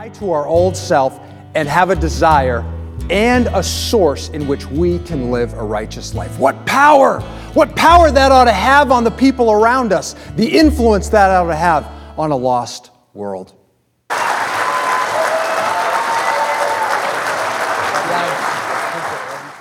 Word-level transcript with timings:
Die 0.00 0.08
to 0.08 0.32
our 0.32 0.46
old 0.46 0.74
self 0.74 1.20
and 1.54 1.68
have 1.68 1.90
a 1.90 1.94
desire 1.94 2.60
and 3.10 3.48
a 3.48 3.62
source 3.62 4.30
in 4.30 4.48
which 4.48 4.64
we 4.64 4.98
can 5.00 5.30
live 5.30 5.52
a 5.52 5.62
righteous 5.62 6.14
life. 6.14 6.38
What 6.38 6.64
power! 6.64 7.20
What 7.52 7.76
power 7.76 8.10
that 8.10 8.32
ought 8.32 8.44
to 8.44 8.52
have 8.52 8.90
on 8.92 9.04
the 9.04 9.10
people 9.10 9.52
around 9.52 9.92
us, 9.92 10.14
the 10.36 10.58
influence 10.58 11.10
that 11.10 11.28
ought 11.28 11.48
to 11.48 11.54
have 11.54 11.84
on 12.18 12.30
a 12.30 12.36
lost 12.36 12.92
world. 13.12 13.52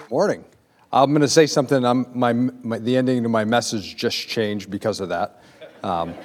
Morning. 0.09 0.45
I'm 0.93 1.09
going 1.09 1.19
to 1.19 1.27
say 1.27 1.47
something. 1.47 1.81
My, 2.15 2.31
my, 2.31 2.79
the 2.79 2.95
ending 2.95 3.25
of 3.25 3.31
my 3.31 3.43
message 3.43 3.97
just 3.97 4.29
changed 4.29 4.71
because 4.71 5.01
of 5.01 5.09
that. 5.09 5.43
Um, 5.83 6.15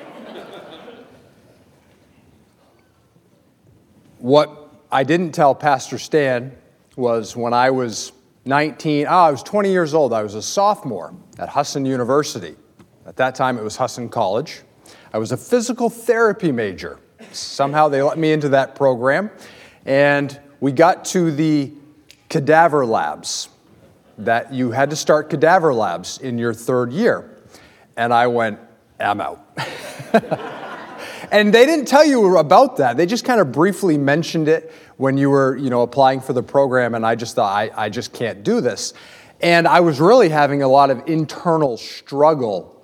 what 4.25 4.73
I 4.91 5.05
didn't 5.05 5.33
tell 5.33 5.55
Pastor 5.55 5.99
Stan 5.99 6.57
was 6.96 7.37
when 7.37 7.53
I 7.53 7.69
was 7.69 8.13
19, 8.47 9.07
oh, 9.07 9.11
I 9.11 9.31
was 9.31 9.43
20 9.43 9.71
years 9.71 9.93
old. 9.93 10.14
I 10.14 10.23
was 10.23 10.35
a 10.35 10.41
sophomore 10.41 11.13
at 11.39 11.50
Husson 11.50 11.85
University. 11.85 12.57
At 13.05 13.17
that 13.17 13.35
time, 13.35 13.59
it 13.59 13.63
was 13.63 13.77
Husson 13.77 14.09
College. 14.09 14.63
I 15.13 15.19
was 15.19 15.33
a 15.33 15.37
physical 15.37 15.91
therapy 15.91 16.53
major. 16.53 17.00
Somehow 17.33 17.91
they 17.91 18.00
let 18.00 18.17
me 18.17 18.33
into 18.33 18.49
that 18.49 18.75
program. 18.75 19.31
And 19.85 20.41
we 20.59 20.72
got 20.72 21.05
to 21.07 21.31
the 21.31 21.75
cadaver 22.31 22.86
labs 22.86 23.50
that 24.17 24.55
you 24.55 24.71
had 24.71 24.89
to 24.89 24.97
start 24.97 25.29
cadaver 25.29 25.75
labs 25.75 26.17
in 26.17 26.39
your 26.39 26.55
third 26.55 26.95
year. 26.95 27.43
And 27.99 28.11
I 28.11 28.29
went, 28.29 28.59
I'm 28.99 29.21
out. 29.21 29.47
and 31.31 31.53
they 31.53 31.67
didn't 31.67 31.87
tell 31.87 32.05
you 32.05 32.39
about 32.39 32.77
that. 32.78 32.97
They 32.97 33.06
just 33.06 33.25
kind 33.25 33.41
of 33.41 33.53
briefly 33.53 33.98
mentioned 33.98 34.48
it 34.48 34.72
when 34.97 35.17
you 35.17 35.31
were, 35.31 35.56
you 35.56 35.70
know, 35.70 35.83
applying 35.83 36.20
for 36.20 36.33
the 36.33 36.42
program, 36.42 36.94
and 36.94 37.05
I 37.05 37.14
just 37.14 37.34
thought, 37.34 37.53
I, 37.55 37.70
I 37.77 37.89
just 37.89 38.12
can't 38.12 38.42
do 38.42 38.61
this. 38.61 38.94
And 39.41 39.66
I 39.66 39.81
was 39.81 40.00
really 40.00 40.28
having 40.28 40.62
a 40.62 40.69
lot 40.69 40.91
of 40.91 41.03
internal 41.06 41.77
struggle 41.77 42.83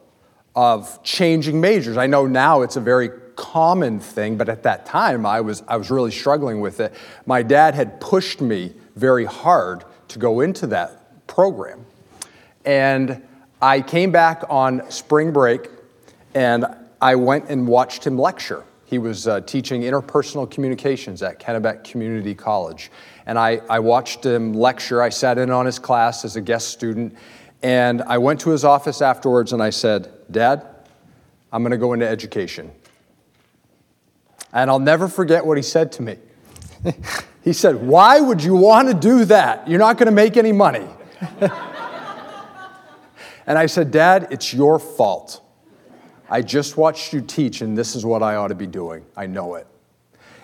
of 0.55 1.02
changing 1.02 1.60
majors. 1.60 1.97
I 1.97 2.06
know 2.06 2.27
now 2.27 2.62
it's 2.62 2.77
a 2.77 2.80
very 2.80 3.10
common 3.36 4.00
thing, 4.00 4.36
but 4.36 4.48
at 4.48 4.64
that 4.64 4.84
time 4.84 5.25
I 5.25 5.41
was, 5.41 5.62
I 5.66 5.77
was 5.77 5.91
really 5.91 6.10
struggling 6.10 6.60
with 6.60 6.80
it. 6.80 6.92
My 7.25 7.42
dad 7.42 7.75
had 7.75 8.00
pushed 8.00 8.41
me 8.41 8.75
very 8.97 9.25
hard 9.25 9.84
to 10.08 10.19
go 10.19 10.41
into 10.41 10.66
that 10.69 11.27
program. 11.27 11.86
And 12.64 13.22
I 13.62 13.80
came 13.80 14.10
back 14.10 14.42
on 14.50 14.91
spring 14.91 15.32
break 15.32 15.69
and 16.34 16.66
I 17.00 17.14
went 17.14 17.48
and 17.48 17.66
watched 17.66 18.06
him 18.06 18.18
lecture. 18.18 18.64
He 18.84 18.98
was 18.98 19.28
uh, 19.28 19.40
teaching 19.42 19.82
interpersonal 19.82 20.50
communications 20.50 21.22
at 21.22 21.38
Kennebec 21.38 21.84
Community 21.84 22.34
College. 22.34 22.90
And 23.24 23.38
I, 23.38 23.60
I 23.70 23.78
watched 23.78 24.26
him 24.26 24.52
lecture. 24.52 25.00
I 25.00 25.10
sat 25.10 25.38
in 25.38 25.50
on 25.50 25.64
his 25.64 25.78
class 25.78 26.24
as 26.24 26.36
a 26.36 26.40
guest 26.40 26.68
student. 26.68 27.14
And 27.62 28.02
I 28.02 28.18
went 28.18 28.40
to 28.40 28.50
his 28.50 28.64
office 28.64 29.00
afterwards 29.00 29.52
and 29.52 29.62
I 29.62 29.70
said, 29.70 30.12
Dad, 30.30 30.66
I'm 31.52 31.62
going 31.62 31.70
to 31.70 31.78
go 31.78 31.92
into 31.92 32.08
education. 32.08 32.72
And 34.52 34.68
I'll 34.70 34.78
never 34.80 35.08
forget 35.08 35.46
what 35.46 35.56
he 35.56 35.62
said 35.62 35.92
to 35.92 36.02
me. 36.02 36.16
he 37.44 37.52
said, 37.52 37.76
Why 37.76 38.20
would 38.20 38.42
you 38.42 38.56
want 38.56 38.88
to 38.88 38.94
do 38.94 39.24
that? 39.26 39.68
You're 39.68 39.78
not 39.78 39.98
going 39.98 40.06
to 40.06 40.12
make 40.12 40.36
any 40.36 40.52
money. 40.52 40.86
and 41.40 41.52
I 43.46 43.66
said, 43.66 43.90
Dad, 43.90 44.28
it's 44.30 44.52
your 44.52 44.78
fault. 44.78 45.42
I 46.30 46.42
just 46.42 46.76
watched 46.76 47.12
you 47.12 47.20
teach, 47.20 47.60
and 47.60 47.76
this 47.76 47.96
is 47.96 48.06
what 48.06 48.22
I 48.22 48.36
ought 48.36 48.48
to 48.48 48.54
be 48.54 48.66
doing. 48.66 49.04
I 49.16 49.26
know 49.26 49.56
it. 49.56 49.66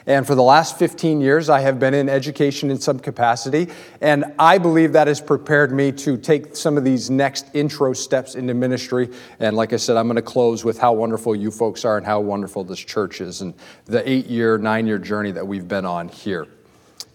And 0.09 0.25
for 0.25 0.37
the 0.37 0.43
last 0.43 0.79
15 0.79 1.21
years, 1.21 1.49
I 1.49 1.61
have 1.61 1.81
been 1.81 1.93
in 1.93 2.09
education 2.09 2.71
in 2.71 2.79
some 2.79 3.01
capacity, 3.01 3.69
and 4.01 4.25
I 4.39 4.59
believe 4.59 4.93
that 4.93 5.09
has 5.09 5.21
prepared 5.21 5.73
me 5.73 5.91
to 5.93 6.17
take 6.17 6.55
some 6.55 6.77
of 6.77 6.85
these 6.85 7.11
next 7.11 7.47
intro 7.55 7.93
steps 7.93 8.37
into 8.37 8.55
ministry. 8.55 9.11
And 9.41 9.57
like 9.57 9.73
I 9.73 9.77
said, 9.77 9.97
I'm 9.97 10.07
going 10.07 10.17
to 10.17 10.23
close 10.23 10.65
with 10.65 10.79
how 10.79 10.93
wonderful 10.93 11.35
you 11.35 11.51
folks 11.51 11.85
are 11.85 11.97
and 11.97 12.07
how 12.07 12.21
wonderful 12.21 12.63
this 12.63 12.79
church 12.79 13.21
is 13.21 13.41
and 13.41 13.53
the 13.87 14.09
eight 14.09 14.27
year, 14.27 14.59
nine 14.59 14.87
year 14.87 14.99
journey 14.99 15.33
that 15.33 15.47
we've 15.47 15.67
been 15.67 15.85
on 15.85 16.09
here. 16.09 16.47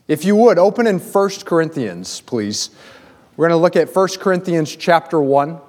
If 0.10 0.26
you 0.26 0.36
would, 0.36 0.58
open 0.58 0.86
in 0.86 1.00
1 1.00 1.30
Corinthians, 1.46 2.20
please. 2.20 2.72
We're 3.38 3.48
going 3.48 3.58
to 3.58 3.62
look 3.62 3.78
at 3.78 3.96
1 3.96 4.08
Corinthians 4.20 4.76
chapter 4.76 5.22
1. 5.22 5.62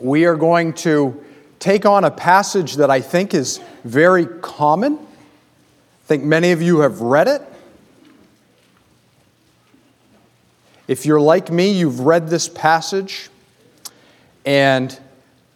We 0.00 0.26
are 0.26 0.36
going 0.36 0.74
to 0.74 1.24
take 1.60 1.86
on 1.86 2.04
a 2.04 2.10
passage 2.10 2.76
that 2.76 2.90
I 2.90 3.00
think 3.00 3.32
is 3.32 3.60
very 3.84 4.26
common. 4.26 4.94
I 4.94 6.06
think 6.06 6.24
many 6.24 6.50
of 6.50 6.60
you 6.60 6.80
have 6.80 7.00
read 7.00 7.28
it. 7.28 7.42
If 10.88 11.06
you're 11.06 11.20
like 11.20 11.52
me, 11.52 11.70
you've 11.70 12.00
read 12.00 12.28
this 12.28 12.48
passage, 12.48 13.30
and 14.44 14.98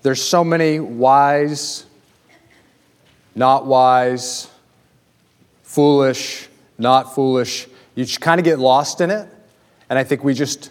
there's 0.03 0.23
so 0.23 0.45
many 0.45 0.79
wise, 0.79 1.87
not 3.35 3.67
wise, 3.67 4.49
foolish, 5.65 6.49
not 6.79 7.17
foolish. 7.17 7.67
You 7.97 8.05
just 8.05 8.21
kind 8.21 8.39
of 8.39 8.45
get 8.45 8.61
lost 8.61 9.01
in 9.01 9.11
it. 9.11 9.29
And 9.91 9.99
I 9.99 10.05
think 10.05 10.23
we 10.23 10.35
just 10.35 10.71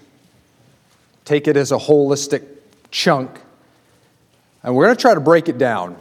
take 1.25 1.47
it 1.47 1.57
as 1.57 1.71
a 1.71 1.77
holistic 1.77 2.45
chunk. 2.89 3.39
And 4.63 4.75
we're 4.75 4.85
going 4.85 4.96
to 4.96 5.01
try 5.01 5.13
to 5.13 5.19
break 5.19 5.50
it 5.50 5.57
down. 5.57 5.97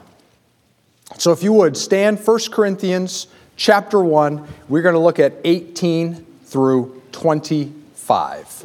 So 1.19 1.33
if 1.33 1.43
you 1.43 1.53
would 1.55 1.77
stand 1.77 2.19
1 2.25 2.39
Corinthians 2.51 3.27
chapter 3.57 4.03
1, 4.03 4.47
we're 4.69 4.83
going 4.83 4.95
to 4.95 5.01
look 5.01 5.19
at 5.19 5.35
18 5.45 6.25
through 6.45 7.03
25. 7.13 8.65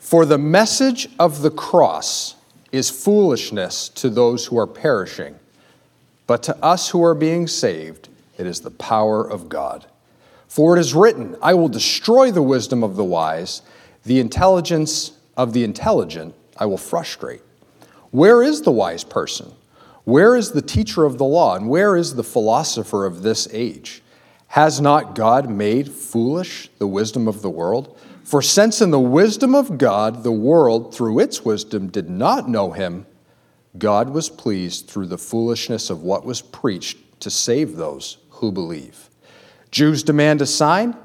For 0.00 0.26
the 0.26 0.38
message 0.38 1.08
of 1.18 1.42
the 1.42 1.50
cross 1.50 2.36
is 2.70 2.90
foolishness 2.90 3.88
to 3.90 4.10
those 4.10 4.46
who 4.46 4.58
are 4.58 4.66
perishing, 4.66 5.36
but 6.26 6.42
to 6.44 6.56
us 6.64 6.90
who 6.90 7.02
are 7.02 7.14
being 7.14 7.46
saved, 7.46 8.08
it 8.38 8.46
is 8.46 8.60
the 8.60 8.70
power 8.70 9.22
of 9.22 9.48
God. 9.48 9.86
For 10.48 10.76
it 10.76 10.80
is 10.80 10.94
written, 10.94 11.36
I 11.40 11.54
will 11.54 11.68
destroy 11.68 12.30
the 12.30 12.42
wisdom 12.42 12.82
of 12.84 12.96
the 12.96 13.04
wise 13.04 13.62
the 14.04 14.18
intelligence 14.18 15.12
of 15.36 15.52
the 15.52 15.64
intelligent 15.64 16.34
I 16.56 16.66
will 16.66 16.76
frustrate. 16.76 17.42
Where 18.12 18.44
is 18.44 18.62
the 18.62 18.70
wise 18.70 19.02
person? 19.02 19.52
Where 20.04 20.36
is 20.36 20.52
the 20.52 20.62
teacher 20.62 21.04
of 21.04 21.18
the 21.18 21.24
law? 21.24 21.56
And 21.56 21.68
where 21.68 21.96
is 21.96 22.14
the 22.14 22.22
philosopher 22.22 23.04
of 23.04 23.22
this 23.22 23.48
age? 23.52 24.02
Has 24.46 24.80
not 24.80 25.16
God 25.16 25.50
made 25.50 25.90
foolish 25.90 26.70
the 26.78 26.86
wisdom 26.86 27.26
of 27.26 27.42
the 27.42 27.50
world? 27.50 27.98
For 28.22 28.40
since 28.40 28.80
in 28.80 28.92
the 28.92 29.00
wisdom 29.00 29.54
of 29.54 29.78
God 29.78 30.22
the 30.22 30.30
world 30.30 30.94
through 30.94 31.18
its 31.18 31.44
wisdom 31.44 31.88
did 31.88 32.08
not 32.08 32.48
know 32.48 32.70
him, 32.70 33.04
God 33.76 34.10
was 34.10 34.28
pleased 34.28 34.86
through 34.86 35.06
the 35.06 35.18
foolishness 35.18 35.90
of 35.90 36.04
what 36.04 36.24
was 36.24 36.40
preached 36.40 37.20
to 37.20 37.30
save 37.30 37.74
those 37.74 38.18
who 38.30 38.52
believe. 38.52 39.10
Jews 39.72 40.04
demand 40.04 40.40
a 40.40 40.46
sign, 40.46 40.96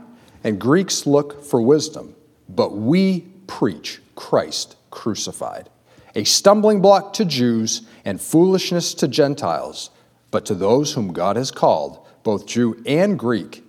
and 0.44 0.59
Greeks 0.59 1.07
look 1.07 1.44
for 1.44 1.59
wisdom 1.59 2.13
but 2.50 2.75
we 2.75 3.22
preach 3.46 4.00
Christ 4.16 4.75
crucified, 4.91 5.69
a 6.17 6.23
stumbling 6.23 6.81
block 6.81 7.13
to 7.13 7.23
Jews 7.23 7.83
and 8.03 8.19
foolishness 8.19 8.95
to 8.95 9.07
Gentiles, 9.07 9.91
but 10.31 10.47
to 10.47 10.55
those 10.55 10.94
whom 10.94 11.13
God 11.13 11.35
has 11.35 11.51
called, 11.51 12.03
both 12.23 12.47
Jew 12.47 12.81
and 12.88 13.19
Greek, 13.19 13.63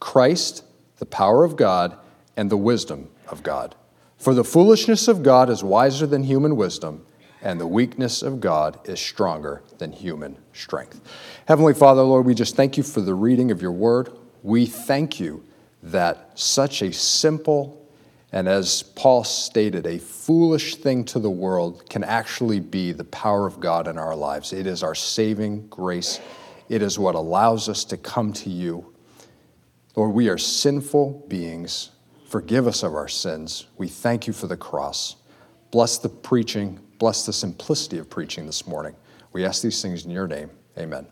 Christ, 0.00 0.64
the 0.96 1.04
power 1.04 1.44
of 1.44 1.56
God, 1.56 1.98
and 2.38 2.50
the 2.50 2.56
wisdom 2.56 3.10
of 3.28 3.42
God. 3.42 3.74
For 4.16 4.32
the 4.32 4.44
foolishness 4.44 5.08
of 5.08 5.22
God 5.22 5.50
is 5.50 5.62
wiser 5.62 6.06
than 6.06 6.22
human 6.22 6.56
wisdom, 6.56 7.04
and 7.42 7.60
the 7.60 7.66
weakness 7.66 8.22
of 8.22 8.40
God 8.40 8.80
is 8.88 8.98
stronger 8.98 9.62
than 9.76 9.92
human 9.92 10.38
strength. 10.54 11.02
Heavenly 11.46 11.74
Father, 11.74 12.02
Lord, 12.02 12.24
we 12.24 12.34
just 12.34 12.56
thank 12.56 12.78
you 12.78 12.82
for 12.82 13.02
the 13.02 13.14
reading 13.14 13.50
of 13.50 13.60
your 13.60 13.72
word. 13.72 14.10
We 14.42 14.64
thank 14.64 15.20
you 15.20 15.44
that 15.82 16.38
such 16.38 16.80
a 16.80 16.94
simple 16.94 17.79
and 18.32 18.48
as 18.48 18.82
Paul 18.82 19.24
stated, 19.24 19.86
a 19.86 19.98
foolish 19.98 20.76
thing 20.76 21.04
to 21.06 21.18
the 21.18 21.30
world 21.30 21.88
can 21.90 22.04
actually 22.04 22.60
be 22.60 22.92
the 22.92 23.04
power 23.04 23.46
of 23.46 23.58
God 23.58 23.88
in 23.88 23.98
our 23.98 24.14
lives. 24.14 24.52
It 24.52 24.66
is 24.66 24.82
our 24.82 24.94
saving 24.94 25.66
grace, 25.68 26.20
it 26.68 26.82
is 26.82 26.98
what 26.98 27.14
allows 27.14 27.68
us 27.68 27.84
to 27.86 27.96
come 27.96 28.32
to 28.34 28.50
you. 28.50 28.94
Lord, 29.96 30.14
we 30.14 30.28
are 30.28 30.38
sinful 30.38 31.26
beings. 31.28 31.90
Forgive 32.28 32.68
us 32.68 32.84
of 32.84 32.94
our 32.94 33.08
sins. 33.08 33.66
We 33.76 33.88
thank 33.88 34.28
you 34.28 34.32
for 34.32 34.46
the 34.46 34.56
cross. 34.56 35.16
Bless 35.72 35.98
the 35.98 36.08
preaching, 36.08 36.78
bless 36.98 37.26
the 37.26 37.32
simplicity 37.32 37.98
of 37.98 38.08
preaching 38.08 38.46
this 38.46 38.68
morning. 38.68 38.94
We 39.32 39.44
ask 39.44 39.62
these 39.62 39.82
things 39.82 40.04
in 40.04 40.12
your 40.12 40.28
name. 40.28 40.50
Amen. 40.78 41.06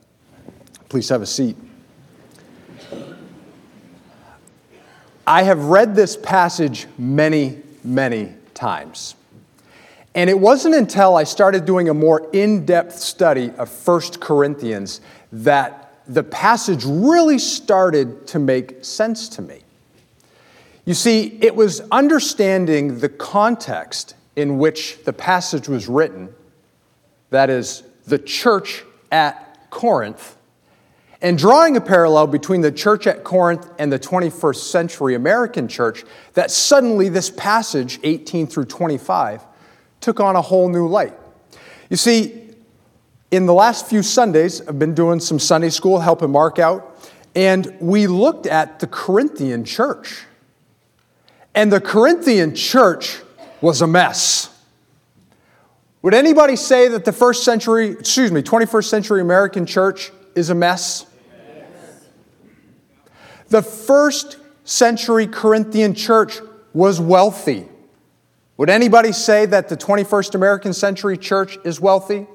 Please 0.89 1.09
have 1.09 1.23
a 1.23 1.27
seat. 1.27 1.57
I 5.29 5.43
have 5.43 5.67
read 5.67 5.95
this 5.95 6.17
passage 6.17 6.87
many, 6.97 7.59
many 7.85 8.33
times. 8.55 9.15
And 10.15 10.31
it 10.31 10.41
wasn't 10.41 10.75
until 10.75 11.17
I 11.17 11.25
started 11.25 11.67
doing 11.67 11.91
a 11.91 11.95
more 11.95 12.31
in 12.33 12.65
depth 12.65 12.99
study 12.99 13.51
of 13.59 13.69
1 13.87 14.01
Corinthians 14.21 15.03
that 15.31 15.93
the 16.07 16.23
passage 16.23 16.83
really 16.87 17.39
started 17.39 18.27
to 18.29 18.39
make 18.39 18.83
sense 18.83 19.29
to 19.29 19.43
me. 19.43 19.61
You 20.87 20.95
see, 20.95 21.37
it 21.43 21.55
was 21.55 21.83
understanding 21.93 23.01
the 23.01 23.11
context 23.11 24.15
in 24.35 24.57
which 24.57 25.05
the 25.05 25.13
passage 25.13 25.69
was 25.69 25.89
written, 25.89 26.35
that 27.29 27.51
is, 27.51 27.83
the 28.07 28.19
church 28.19 28.83
at 29.13 29.69
Corinth, 29.69 30.38
and 31.21 31.37
drawing 31.37 31.77
a 31.77 31.81
parallel 31.81 32.29
between 32.29 32.61
the 32.61 32.71
church 32.71 33.07
at 33.07 33.25
Corinth 33.25 33.69
and 33.79 33.93
the 33.93 33.99
21st 33.99 34.71
century 34.71 35.15
American 35.15 35.67
church, 35.67 36.05
that 36.35 36.51
suddenly 36.51 37.09
this 37.09 37.31
passage, 37.31 37.99
18 38.05 38.47
through 38.47 38.67
25, 38.67 39.45
took 40.01 40.21
on 40.21 40.37
a 40.37 40.43
whole 40.43 40.69
new 40.69 40.87
light. 40.87 41.15
You 41.91 41.97
see, 41.97 42.49
in 43.31 43.47
the 43.47 43.55
last 43.55 43.87
few 43.87 44.03
Sundays, 44.03 44.67
I've 44.67 44.79
been 44.79 44.95
doing 44.95 45.19
some 45.19 45.39
Sunday 45.39 45.71
school, 45.71 45.99
helping 45.99 46.31
Mark 46.31 46.59
out, 46.59 46.99
and 47.35 47.77
we 47.81 48.07
looked 48.07 48.47
at 48.47 48.79
the 48.79 48.87
Corinthian 48.87 49.65
church. 49.65 50.25
And 51.55 51.73
the 51.73 51.81
Corinthian 51.81 52.55
church 52.55 53.21
was 53.61 53.83
a 53.83 53.87
mess. 53.87 54.55
Would 56.03 56.15
anybody 56.15 56.55
say 56.55 56.89
that 56.89 57.05
the 57.05 57.13
first 57.13 57.45
century, 57.45 57.91
excuse 57.91 58.31
me, 58.31 58.41
21st 58.41 58.85
century 58.85 59.21
American 59.21 59.67
church 59.67 60.13
is 60.37 60.51
a 60.51 60.55
mess? 60.55 61.05
The 63.49 63.63
first 63.63 64.39
century 64.65 65.27
Corinthian 65.27 65.95
church 65.95 66.41
was 66.73 67.01
wealthy. 67.01 67.67
Would 68.59 68.71
anybody 68.71 69.13
say 69.13 69.47
that 69.47 69.69
the 69.69 69.77
21st 69.77 70.35
American 70.35 70.73
century 70.73 71.17
church 71.17 71.59
is 71.65 71.81
wealthy? 71.81 72.27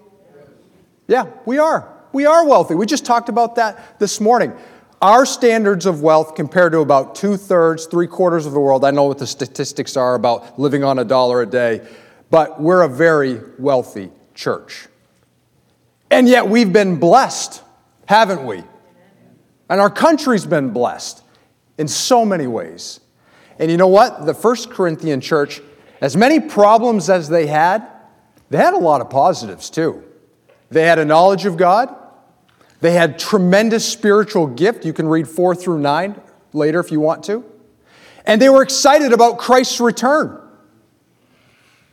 Yeah, 1.07 1.27
we 1.45 1.59
are. 1.59 1.93
We 2.13 2.25
are 2.25 2.47
wealthy. 2.47 2.75
We 2.75 2.85
just 2.85 3.05
talked 3.05 3.29
about 3.29 3.55
that 3.55 3.99
this 3.99 4.21
morning. 4.21 4.53
Our 5.01 5.25
standards 5.25 5.85
of 5.85 6.01
wealth 6.01 6.33
compared 6.33 6.71
to 6.71 6.79
about 6.79 7.15
two 7.15 7.35
thirds, 7.35 7.87
three 7.87 8.07
quarters 8.07 8.45
of 8.45 8.53
the 8.53 8.59
world, 8.59 8.85
I 8.85 8.91
know 8.91 9.03
what 9.03 9.17
the 9.17 9.27
statistics 9.27 9.97
are 9.97 10.15
about 10.15 10.57
living 10.57 10.83
on 10.83 10.97
a 10.97 11.03
dollar 11.03 11.41
a 11.41 11.45
day, 11.45 11.85
but 12.29 12.61
we're 12.61 12.83
a 12.83 12.87
very 12.87 13.41
wealthy 13.59 14.11
church. 14.33 14.87
And 16.09 16.29
yet 16.29 16.47
we've 16.47 16.71
been 16.71 16.99
blessed, 16.99 17.61
haven't 18.05 18.45
we? 18.45 18.63
And 19.69 19.79
our 19.79 19.89
country's 19.89 20.45
been 20.45 20.71
blessed 20.71 21.23
in 21.77 21.87
so 21.87 22.25
many 22.25 22.47
ways. 22.47 22.99
And 23.59 23.71
you 23.71 23.77
know 23.77 23.87
what? 23.87 24.25
The 24.25 24.33
First 24.33 24.69
Corinthian 24.69 25.21
church, 25.21 25.61
as 26.01 26.17
many 26.17 26.39
problems 26.39 27.09
as 27.09 27.29
they 27.29 27.47
had, 27.47 27.87
they 28.49 28.57
had 28.57 28.73
a 28.73 28.77
lot 28.77 29.01
of 29.01 29.09
positives 29.09 29.69
too. 29.69 30.03
They 30.69 30.83
had 30.83 30.99
a 30.99 31.05
knowledge 31.05 31.45
of 31.45 31.57
God. 31.57 31.95
They 32.81 32.91
had 32.91 33.17
tremendous 33.17 33.87
spiritual 33.89 34.47
gift. 34.47 34.85
You 34.85 34.93
can 34.93 35.07
read 35.07 35.27
4 35.27 35.55
through 35.55 35.79
9 35.79 36.21
later 36.51 36.79
if 36.79 36.91
you 36.91 36.99
want 36.99 37.23
to. 37.25 37.45
And 38.25 38.41
they 38.41 38.49
were 38.49 38.61
excited 38.61 39.13
about 39.13 39.37
Christ's 39.37 39.79
return. 39.79 40.39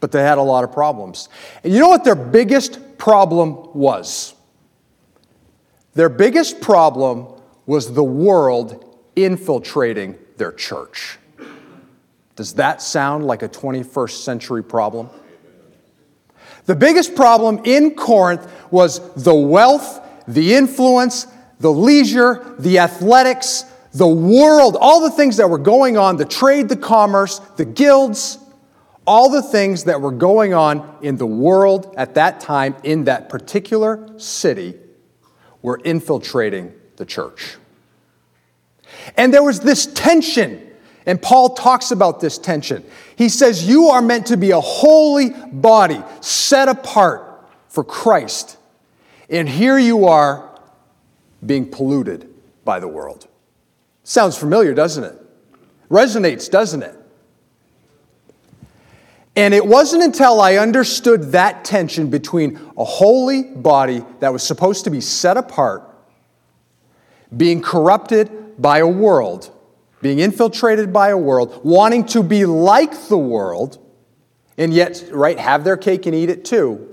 But 0.00 0.12
they 0.12 0.22
had 0.22 0.38
a 0.38 0.42
lot 0.42 0.64
of 0.64 0.72
problems. 0.72 1.28
And 1.62 1.72
you 1.72 1.78
know 1.78 1.88
what 1.88 2.04
their 2.04 2.14
biggest 2.14 2.98
problem 2.98 3.70
was? 3.74 4.34
Their 5.94 6.08
biggest 6.08 6.60
problem 6.60 7.39
was 7.70 7.94
the 7.94 8.02
world 8.02 8.98
infiltrating 9.14 10.18
their 10.38 10.50
church. 10.50 11.20
Does 12.34 12.54
that 12.54 12.82
sound 12.82 13.24
like 13.24 13.44
a 13.44 13.48
21st 13.48 14.24
century 14.24 14.64
problem? 14.64 15.08
The 16.66 16.74
biggest 16.74 17.14
problem 17.14 17.60
in 17.62 17.94
Corinth 17.94 18.50
was 18.72 19.14
the 19.14 19.36
wealth 19.36 20.04
the 20.26 20.54
influence, 20.54 21.28
the 21.60 21.70
leisure, 21.70 22.54
the 22.58 22.80
athletics, 22.80 23.64
the 23.92 24.08
world, 24.08 24.76
all 24.80 25.00
the 25.00 25.10
things 25.10 25.36
that 25.36 25.48
were 25.48 25.58
going 25.58 25.96
on, 25.96 26.16
the 26.16 26.24
trade, 26.24 26.68
the 26.68 26.76
commerce, 26.76 27.38
the 27.56 27.64
guilds, 27.64 28.38
all 29.06 29.30
the 29.30 29.42
things 29.42 29.84
that 29.84 30.00
were 30.00 30.10
going 30.10 30.54
on 30.54 30.98
in 31.02 31.18
the 31.18 31.26
world 31.26 31.94
at 31.96 32.14
that 32.14 32.40
time 32.40 32.74
in 32.82 33.04
that 33.04 33.28
particular 33.28 34.08
city 34.18 34.74
were 35.62 35.80
infiltrating 35.84 36.72
the 36.96 37.06
church. 37.06 37.56
And 39.16 39.32
there 39.32 39.42
was 39.42 39.60
this 39.60 39.86
tension, 39.86 40.66
and 41.06 41.20
Paul 41.20 41.54
talks 41.54 41.90
about 41.90 42.20
this 42.20 42.38
tension. 42.38 42.84
He 43.16 43.28
says, 43.28 43.66
You 43.66 43.88
are 43.88 44.02
meant 44.02 44.26
to 44.26 44.36
be 44.36 44.50
a 44.50 44.60
holy 44.60 45.30
body 45.30 46.02
set 46.20 46.68
apart 46.68 47.48
for 47.68 47.84
Christ. 47.84 48.56
And 49.28 49.48
here 49.48 49.78
you 49.78 50.06
are 50.06 50.50
being 51.44 51.70
polluted 51.70 52.28
by 52.64 52.80
the 52.80 52.88
world. 52.88 53.28
Sounds 54.04 54.36
familiar, 54.36 54.74
doesn't 54.74 55.04
it? 55.04 55.16
Resonates, 55.88 56.50
doesn't 56.50 56.82
it? 56.82 56.96
And 59.36 59.54
it 59.54 59.64
wasn't 59.64 60.02
until 60.02 60.40
I 60.40 60.56
understood 60.56 61.32
that 61.32 61.64
tension 61.64 62.10
between 62.10 62.56
a 62.76 62.84
holy 62.84 63.44
body 63.44 64.04
that 64.18 64.32
was 64.32 64.42
supposed 64.42 64.84
to 64.84 64.90
be 64.90 65.00
set 65.00 65.36
apart, 65.36 65.88
being 67.36 67.62
corrupted 67.62 68.30
by 68.60 68.78
a 68.78 68.86
world, 68.86 69.50
being 70.02 70.18
infiltrated 70.18 70.92
by 70.92 71.08
a 71.08 71.16
world, 71.16 71.60
wanting 71.64 72.04
to 72.04 72.22
be 72.22 72.44
like 72.44 73.08
the 73.08 73.18
world, 73.18 73.78
and 74.58 74.74
yet, 74.74 75.02
right, 75.10 75.38
have 75.38 75.64
their 75.64 75.78
cake 75.78 76.04
and 76.04 76.14
eat 76.14 76.28
it 76.28 76.44
too, 76.44 76.86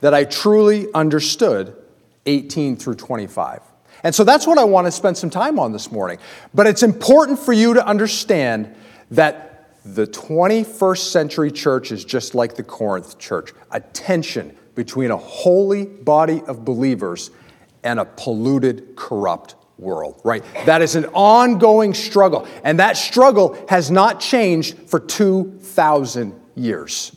that 0.00 0.12
I 0.12 0.24
truly 0.24 0.92
understood 0.92 1.74
18 2.26 2.76
through 2.76 2.96
25. 2.96 3.62
And 4.02 4.14
so 4.14 4.22
that's 4.22 4.46
what 4.46 4.58
I 4.58 4.64
want 4.64 4.86
to 4.86 4.92
spend 4.92 5.16
some 5.16 5.30
time 5.30 5.58
on 5.58 5.72
this 5.72 5.90
morning. 5.90 6.18
But 6.52 6.66
it's 6.66 6.82
important 6.82 7.38
for 7.38 7.54
you 7.54 7.72
to 7.74 7.86
understand 7.86 8.74
that 9.10 9.70
the 9.86 10.06
21st 10.06 11.10
century 11.10 11.50
church 11.50 11.90
is 11.90 12.04
just 12.04 12.34
like 12.34 12.54
the 12.54 12.62
Corinth 12.62 13.18
church 13.18 13.52
a 13.70 13.80
tension 13.80 14.54
between 14.74 15.10
a 15.10 15.16
holy 15.16 15.86
body 15.86 16.42
of 16.46 16.64
believers 16.64 17.30
and 17.82 17.98
a 17.98 18.04
polluted, 18.04 18.96
corrupt 18.96 19.54
world, 19.78 20.20
right? 20.24 20.44
That 20.66 20.82
is 20.82 20.94
an 20.96 21.06
ongoing 21.06 21.94
struggle. 21.94 22.46
And 22.62 22.78
that 22.78 22.96
struggle 22.96 23.58
has 23.68 23.90
not 23.90 24.20
changed 24.20 24.78
for 24.88 25.00
2,000 25.00 26.40
years. 26.54 27.16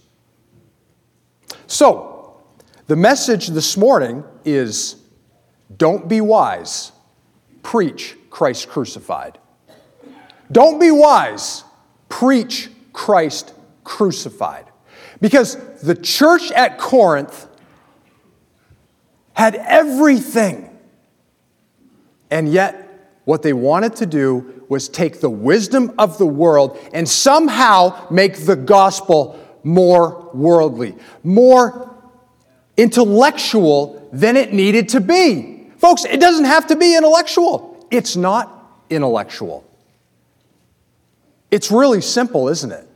So, 1.68 2.42
the 2.88 2.96
message 2.96 3.48
this 3.48 3.76
morning 3.76 4.24
is 4.46 4.96
don't 5.76 6.08
be 6.08 6.22
wise, 6.22 6.92
preach 7.62 8.16
Christ 8.30 8.70
crucified. 8.70 9.38
Don't 10.52 10.80
be 10.80 10.92
wise, 10.92 11.64
preach 12.08 12.70
Christ 12.94 13.54
crucified. 13.84 14.66
Because 15.20 15.58
the 15.82 15.96
church 15.96 16.52
at 16.52 16.78
Corinth 16.78 17.48
had 19.34 19.56
everything. 19.56 20.77
And 22.30 22.52
yet, 22.52 22.84
what 23.26 23.42
they 23.42 23.54
wanted 23.54 23.96
to 23.98 24.06
do 24.06 24.64
was 24.70 24.90
take 24.90 25.22
the 25.22 25.30
wisdom 25.30 25.94
of 25.98 26.18
the 26.18 26.26
world 26.26 26.80
and 26.94 27.08
somehow 27.08 28.08
make 28.10 28.46
the 28.46 28.56
gospel 28.56 29.40
more 29.64 30.30
worldly, 30.34 30.96
more 31.24 31.94
intellectual 32.78 34.10
than 34.14 34.38
it 34.38 34.54
needed 34.54 34.90
to 34.90 35.02
be. 35.02 35.70
Folks, 35.78 36.06
it 36.06 36.20
doesn't 36.20 36.46
have 36.46 36.68
to 36.68 36.76
be 36.76 36.96
intellectual. 36.96 37.86
It's 37.92 38.16
not 38.16 38.82
intellectual. 38.90 39.64
It's 41.52 41.72
really 41.72 42.02
simple, 42.02 42.50
isn't 42.50 42.72
it? 42.72 42.87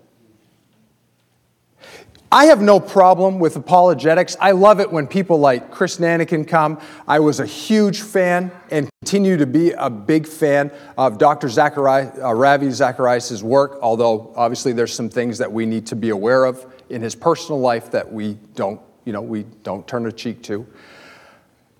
I 2.33 2.45
have 2.45 2.61
no 2.61 2.79
problem 2.79 3.39
with 3.39 3.57
apologetics. 3.57 4.37
I 4.39 4.51
love 4.51 4.79
it 4.79 4.89
when 4.89 5.05
people 5.05 5.39
like 5.39 5.69
Chris 5.69 5.97
Nanikin 5.97 6.47
come. 6.47 6.79
I 7.05 7.19
was 7.19 7.41
a 7.41 7.45
huge 7.45 8.01
fan 8.01 8.51
and 8.69 8.89
continue 9.01 9.35
to 9.35 9.45
be 9.45 9.71
a 9.71 9.89
big 9.89 10.25
fan 10.25 10.71
of 10.97 11.17
Dr. 11.17 11.47
Zachari- 11.47 12.23
uh, 12.23 12.33
Ravi 12.33 12.71
Zacharias' 12.71 13.43
work, 13.43 13.79
although 13.81 14.31
obviously 14.37 14.71
there's 14.71 14.93
some 14.93 15.09
things 15.09 15.37
that 15.39 15.51
we 15.51 15.65
need 15.65 15.85
to 15.87 15.95
be 15.95 16.09
aware 16.09 16.45
of 16.45 16.65
in 16.89 17.01
his 17.01 17.15
personal 17.15 17.59
life 17.59 17.91
that 17.91 18.11
we 18.11 18.37
don't 18.55 18.79
you 19.05 19.13
know, 19.13 19.21
we 19.21 19.43
don't 19.63 19.87
turn 19.87 20.05
a 20.05 20.11
cheek 20.11 20.43
to. 20.43 20.65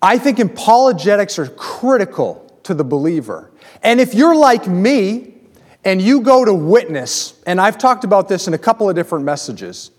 I 0.02 0.18
think 0.18 0.40
apologetics 0.40 1.38
are 1.38 1.48
critical 1.48 2.60
to 2.64 2.74
the 2.74 2.84
believer. 2.84 3.52
And 3.84 4.00
if 4.00 4.14
you're 4.14 4.36
like 4.36 4.68
me 4.68 5.36
and 5.84 6.02
you 6.02 6.22
go 6.22 6.44
to 6.44 6.54
witness, 6.54 7.40
and 7.46 7.62
I've 7.62 7.78
talked 7.78 8.04
about 8.04 8.28
this 8.28 8.48
in 8.48 8.54
a 8.54 8.58
couple 8.58 8.90
of 8.90 8.96
different 8.96 9.26
messages, 9.26 9.92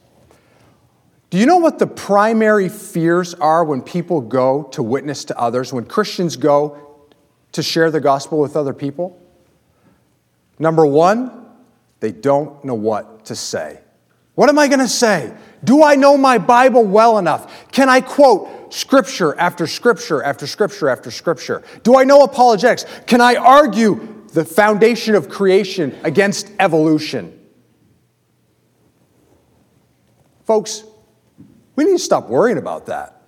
do 1.33 1.39
you 1.39 1.47
know 1.47 1.57
what 1.57 1.79
the 1.79 1.87
primary 1.87 2.69
fears 2.69 3.33
are 3.33 3.65
when 3.65 3.81
people 3.81 4.21
go 4.21 4.65
to 4.65 4.83
witness 4.83 5.25
to 5.25 5.39
others, 5.39 5.73
when 5.73 5.87
Christians 5.87 6.37
go 6.37 7.09
to 7.53 7.63
share 7.63 7.91
the 7.91 8.03
gospel 8.03 8.39
with 8.39 8.55
other 8.55 8.75
people? 8.75 9.19
Number 10.59 10.85
one, 10.85 11.47
they 12.01 12.13
don't 12.13 12.63
know 12.67 12.75
what 12.75 13.25
to 13.25 13.35
say. 13.35 13.81
What 14.35 14.51
am 14.51 14.59
I 14.59 14.69
going 14.69 14.81
to 14.81 14.87
say? 14.87 15.35
Do 15.65 15.83
I 15.83 15.95
know 15.95 16.19
my 16.19 16.37
Bible 16.37 16.85
well 16.85 17.17
enough? 17.17 17.73
Can 17.73 17.89
I 17.89 18.03
quote 18.03 18.75
scripture 18.75 19.35
after 19.39 19.67
scripture 19.67 20.23
after 20.23 20.47
scripture 20.47 20.91
after 20.91 21.11
scripture? 21.11 21.63
Do 21.83 21.97
I 21.97 22.05
know 22.05 22.25
apologetics? 22.25 22.85
Can 23.07 23.23
I 23.23 23.37
argue 23.37 24.23
the 24.35 24.45
foundation 24.45 25.15
of 25.15 25.31
creation 25.31 25.99
against 26.05 26.53
evolution? 26.59 27.41
Folks, 30.45 30.85
we 31.77 31.85
need 31.85 31.93
to 31.93 31.99
stop 31.99 32.29
worrying 32.29 32.59
about 32.59 32.87
that. 32.87 33.23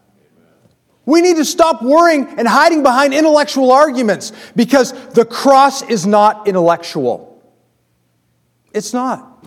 We 1.07 1.21
need 1.21 1.37
to 1.37 1.45
stop 1.45 1.83
worrying 1.83 2.27
and 2.39 2.49
hiding 2.49 2.83
behind 2.83 3.13
intellectual 3.13 3.73
arguments 3.73 4.33
because 4.57 4.93
the 5.11 5.25
cross 5.25 5.83
is 5.83 6.07
not 6.07 6.49
intellectual. 6.49 7.43
It's 8.73 8.93
not. 8.93 9.47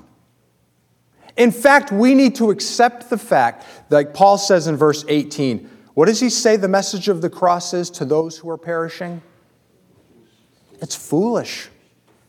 In 1.36 1.51
fact, 1.51 1.92
we 1.92 2.16
need 2.16 2.36
to 2.36 2.50
accept 2.50 3.10
the 3.10 3.18
fact, 3.18 3.66
like 3.89 4.13
Paul 4.13 4.38
says 4.38 4.68
in 4.68 4.75
verse 4.75 5.04
18, 5.08 5.70
what 5.94 6.06
does 6.06 6.20
he 6.20 6.30
say 6.30 6.58
the 6.58 6.68
message 6.68 7.08
of 7.08 7.22
the 7.22 7.30
cross 7.30 7.74
is 7.74 7.89
to 7.92 8.06
those 8.06 8.38
who 8.38 8.50
are 8.50 8.58
perishing? 8.58 9.22
It's 10.80 10.96
foolish. 10.96 11.70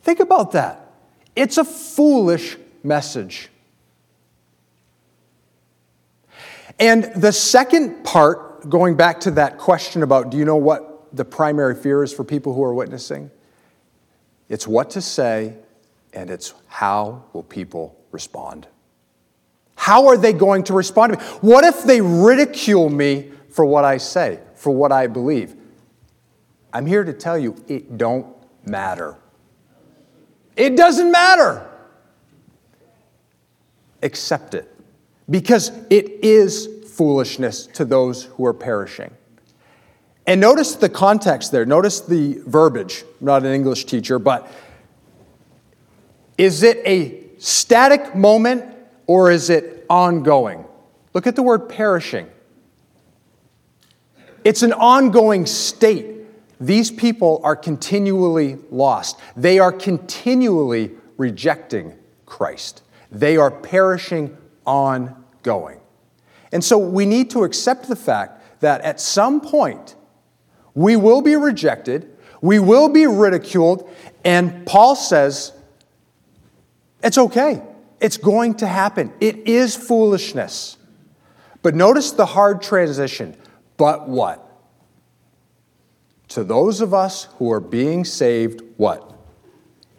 Think 0.02 0.20
about 0.20 0.52
that. 0.52 0.90
It's 1.36 1.58
a 1.58 1.64
foolish 1.64 2.56
message. 2.82 3.50
And 6.78 7.04
the 7.16 7.32
second 7.32 8.04
part, 8.04 8.68
going 8.68 8.96
back 8.96 9.20
to 9.20 9.32
that 9.32 9.58
question 9.58 10.02
about 10.02 10.30
do 10.30 10.36
you 10.36 10.44
know 10.44 10.56
what 10.56 11.14
the 11.14 11.24
primary 11.24 11.74
fear 11.74 12.02
is 12.02 12.12
for 12.12 12.24
people 12.24 12.54
who 12.54 12.62
are 12.62 12.74
witnessing? 12.74 13.30
It's 14.48 14.66
what 14.66 14.90
to 14.90 15.00
say 15.00 15.54
and 16.12 16.30
it's 16.30 16.54
how 16.68 17.24
will 17.32 17.42
people 17.42 17.96
respond. 18.12 18.66
How 19.74 20.08
are 20.08 20.16
they 20.16 20.32
going 20.32 20.64
to 20.64 20.72
respond 20.72 21.12
to 21.12 21.18
me? 21.18 21.24
What 21.40 21.64
if 21.64 21.84
they 21.84 22.00
ridicule 22.00 22.88
me 22.88 23.30
for 23.50 23.64
what 23.64 23.84
I 23.84 23.98
say, 23.98 24.40
for 24.54 24.70
what 24.70 24.92
I 24.92 25.06
believe? 25.06 25.54
I'm 26.72 26.86
here 26.86 27.04
to 27.04 27.12
tell 27.12 27.38
you 27.38 27.56
it 27.68 27.96
don't 27.96 28.26
matter. 28.66 29.16
It 30.56 30.76
doesn't 30.76 31.10
matter. 31.10 31.68
Accept 34.02 34.54
it 34.54 34.77
because 35.30 35.70
it 35.90 36.24
is 36.24 36.68
foolishness 36.86 37.66
to 37.66 37.84
those 37.84 38.24
who 38.24 38.44
are 38.46 38.54
perishing. 38.54 39.10
And 40.26 40.40
notice 40.40 40.74
the 40.74 40.88
context 40.88 41.52
there. 41.52 41.64
Notice 41.64 42.00
the 42.00 42.40
verbiage. 42.46 43.04
I'm 43.20 43.26
not 43.26 43.44
an 43.44 43.52
English 43.52 43.86
teacher, 43.86 44.18
but 44.18 44.50
is 46.36 46.62
it 46.62 46.82
a 46.84 47.24
static 47.38 48.14
moment 48.14 48.64
or 49.06 49.30
is 49.30 49.48
it 49.48 49.86
ongoing? 49.88 50.64
Look 51.14 51.26
at 51.26 51.34
the 51.34 51.42
word 51.42 51.68
perishing. 51.68 52.28
It's 54.44 54.62
an 54.62 54.72
ongoing 54.72 55.46
state. 55.46 56.26
These 56.60 56.90
people 56.90 57.40
are 57.42 57.56
continually 57.56 58.58
lost. 58.70 59.20
They 59.36 59.58
are 59.58 59.72
continually 59.72 60.90
rejecting 61.16 61.94
Christ. 62.26 62.82
They 63.10 63.36
are 63.36 63.50
perishing 63.50 64.36
ongoing. 65.48 65.80
And 66.52 66.62
so 66.64 66.78
we 66.78 67.06
need 67.06 67.30
to 67.30 67.44
accept 67.44 67.88
the 67.88 67.96
fact 67.96 68.60
that 68.60 68.80
at 68.82 69.00
some 69.00 69.40
point 69.40 69.96
we 70.74 70.96
will 70.96 71.20
be 71.20 71.36
rejected, 71.36 72.16
we 72.40 72.58
will 72.58 72.88
be 72.88 73.06
ridiculed, 73.06 73.90
and 74.24 74.66
Paul 74.66 74.96
says 74.96 75.52
it's 77.02 77.18
okay. 77.18 77.62
It's 78.00 78.16
going 78.16 78.54
to 78.56 78.66
happen. 78.66 79.12
It 79.20 79.48
is 79.48 79.76
foolishness. 79.76 80.76
But 81.62 81.74
notice 81.74 82.12
the 82.12 82.26
hard 82.26 82.62
transition. 82.62 83.36
But 83.76 84.08
what? 84.08 84.44
To 86.28 86.44
those 86.44 86.80
of 86.80 86.94
us 86.94 87.24
who 87.38 87.50
are 87.50 87.60
being 87.60 88.04
saved, 88.04 88.62
what? 88.76 89.12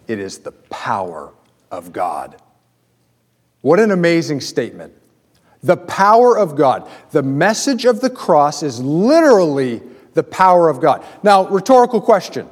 It 0.07 0.19
is 0.19 0.39
the 0.39 0.51
power 0.51 1.33
of 1.71 1.91
God. 1.91 2.41
What 3.61 3.79
an 3.79 3.91
amazing 3.91 4.39
statement. 4.41 4.93
The 5.61 5.77
power 5.77 6.37
of 6.37 6.55
God. 6.55 6.89
The 7.11 7.23
message 7.23 7.85
of 7.85 8.01
the 8.01 8.09
cross 8.09 8.63
is 8.63 8.81
literally 8.81 9.81
the 10.13 10.23
power 10.23 10.69
of 10.69 10.79
God. 10.79 11.05
Now, 11.23 11.47
rhetorical 11.47 12.01
question 12.01 12.49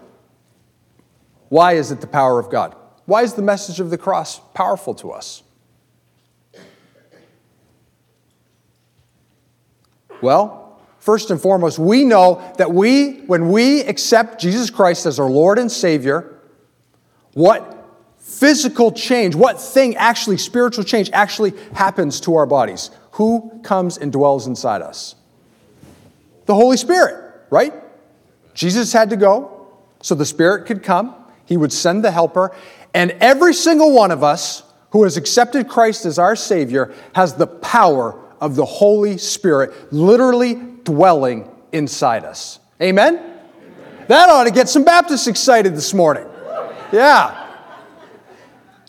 Why 1.50 1.74
is 1.74 1.92
it 1.92 2.02
the 2.02 2.08
power 2.08 2.40
of 2.40 2.50
God? 2.50 2.76
Why 3.06 3.24
is 3.24 3.34
the 3.34 3.42
message 3.42 3.80
of 3.80 3.90
the 3.90 3.98
cross 3.98 4.40
powerful 4.54 4.94
to 4.96 5.12
us? 5.12 5.44
Well, 10.22 10.80
first 11.00 11.32
and 11.32 11.40
foremost, 11.40 11.80
we 11.80 12.04
know 12.04 12.54
that 12.58 12.72
we, 12.72 13.20
when 13.28 13.50
we 13.50 13.82
accept 13.82 14.42
Jesus 14.42 14.70
Christ 14.70 15.06
as 15.06 15.20
our 15.20 15.30
Lord 15.30 15.60
and 15.60 15.72
Savior, 15.72 16.40
what 17.34 17.77
physical 18.28 18.92
change, 18.92 19.36
what 19.36 19.60
thing 19.60 19.96
actually, 19.96 20.38
spiritual 20.38 20.84
change, 20.84 21.10
actually 21.14 21.54
happens 21.74 22.20
to 22.22 22.36
our 22.36 22.46
bodies? 22.46 22.92
Who 23.12 23.62
comes 23.64 23.98
and 23.98 24.12
dwells 24.12 24.48
inside 24.48 24.82
us? 24.82 25.16
The 26.46 26.54
Holy 26.54 26.78
Spirit, 26.78 27.42
right? 27.50 27.74
Jesus 28.54 28.92
had 28.92 29.10
to 29.12 29.16
go 29.16 29.70
so 30.02 30.14
the 30.14 30.26
Spirit 30.26 30.66
could 30.66 30.84
come. 30.84 31.16
He 31.46 31.56
would 31.56 31.72
send 31.72 32.04
the 32.04 32.12
helper, 32.12 32.54
and 32.94 33.12
every 33.22 33.54
single 33.54 33.94
one 33.94 34.12
of 34.12 34.24
us 34.24 34.64
who 34.92 35.04
has 35.04 35.16
accepted 35.16 35.70
Christ 35.70 36.06
as 36.06 36.20
our 36.20 36.36
Savior 36.36 36.94
has 37.16 37.34
the 37.36 37.48
power 37.48 38.20
of 38.42 38.56
the 38.56 38.66
Holy 38.66 39.18
Spirit 39.18 39.94
literally 39.94 40.56
dwelling 40.84 41.50
inside 41.72 42.26
us. 42.26 42.60
Amen? 42.82 43.16
Amen? 43.16 43.40
That 44.08 44.30
ought 44.30 44.44
to 44.44 44.52
get 44.52 44.68
some 44.68 44.84
Baptists 44.84 45.28
excited 45.28 45.76
this 45.76 45.94
morning. 45.94 46.26
Yeah. 46.92 47.47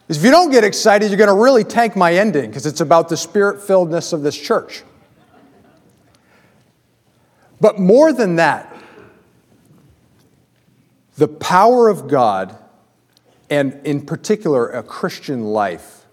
If 0.09 0.25
you 0.25 0.31
don't 0.31 0.51
get 0.51 0.65
excited, 0.65 1.11
you're 1.11 1.19
going 1.19 1.29
to 1.29 1.35
really 1.43 1.65
tank 1.65 1.95
my 1.97 2.15
ending 2.15 2.51
because 2.51 2.67
it's 2.67 2.81
about 2.81 3.09
the 3.09 3.17
spirit 3.17 3.59
filledness 3.59 4.13
of 4.13 4.23
this 4.23 4.37
church. 4.37 4.83
But 7.61 7.79
more 7.79 8.13
than 8.13 8.37
that, 8.37 8.75
the 11.17 11.29
power 11.29 11.89
of 11.89 12.09
God 12.09 12.57
and 13.51 13.81
in 13.85 14.05
particular 14.05 14.69
a 14.69 14.83
Christian 14.83 15.45
life, 15.45 16.07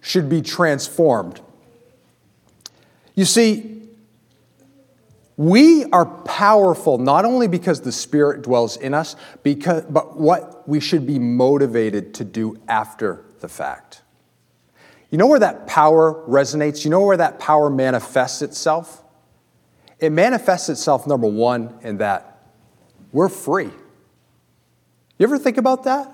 should 0.00 0.28
be 0.28 0.42
transformed. 0.42 1.40
You 3.14 3.24
see, 3.24 3.82
we 5.36 5.84
are 5.86 6.06
powerful 6.06 6.98
not 6.98 7.24
only 7.24 7.48
because 7.48 7.80
the 7.80 7.92
Spirit 7.92 8.42
dwells 8.42 8.76
in 8.76 8.94
us, 8.94 9.16
because, 9.42 9.84
but 9.84 10.16
what 10.16 10.53
we 10.66 10.80
should 10.80 11.06
be 11.06 11.18
motivated 11.18 12.14
to 12.14 12.24
do 12.24 12.60
after 12.68 13.24
the 13.40 13.48
fact. 13.48 14.02
You 15.10 15.18
know 15.18 15.26
where 15.26 15.38
that 15.38 15.66
power 15.66 16.24
resonates? 16.26 16.84
You 16.84 16.90
know 16.90 17.02
where 17.02 17.16
that 17.16 17.38
power 17.38 17.70
manifests 17.70 18.42
itself? 18.42 19.02
It 20.00 20.10
manifests 20.10 20.68
itself, 20.68 21.06
number 21.06 21.28
one, 21.28 21.78
in 21.82 21.98
that 21.98 22.42
we're 23.12 23.28
free. 23.28 23.70
You 25.18 25.26
ever 25.26 25.38
think 25.38 25.56
about 25.56 25.84
that? 25.84 26.12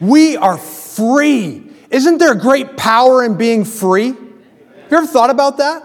We 0.00 0.36
are 0.36 0.58
free. 0.58 1.70
Isn't 1.90 2.18
there 2.18 2.34
great 2.34 2.76
power 2.76 3.24
in 3.24 3.36
being 3.36 3.64
free? 3.64 4.08
Have 4.08 4.16
you 4.90 4.96
ever 4.96 5.06
thought 5.06 5.30
about 5.30 5.58
that? 5.58 5.84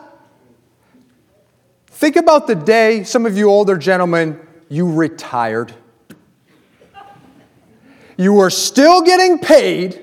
Think 1.88 2.16
about 2.16 2.48
the 2.48 2.56
day, 2.56 3.04
some 3.04 3.25
of 3.25 3.38
you 3.38 3.50
older 3.50 3.78
gentlemen, 3.78 4.40
you 4.70 4.92
retired. 4.92 5.74
You 8.24 8.34
were 8.34 8.50
still 8.50 9.01
getting 9.01 9.38
paid. 9.38 10.00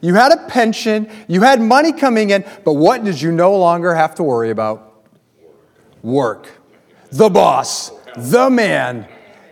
You 0.00 0.14
had 0.14 0.32
a 0.32 0.48
pension. 0.48 1.08
You 1.28 1.42
had 1.42 1.60
money 1.60 1.92
coming 1.92 2.30
in. 2.30 2.44
But 2.64 2.74
what 2.74 3.04
did 3.04 3.20
you 3.20 3.32
no 3.32 3.56
longer 3.56 3.94
have 3.94 4.16
to 4.16 4.22
worry 4.22 4.50
about? 4.50 5.04
Work. 6.02 6.48
The 7.10 7.30
boss. 7.30 7.92
The 8.16 8.50
man 8.50 9.06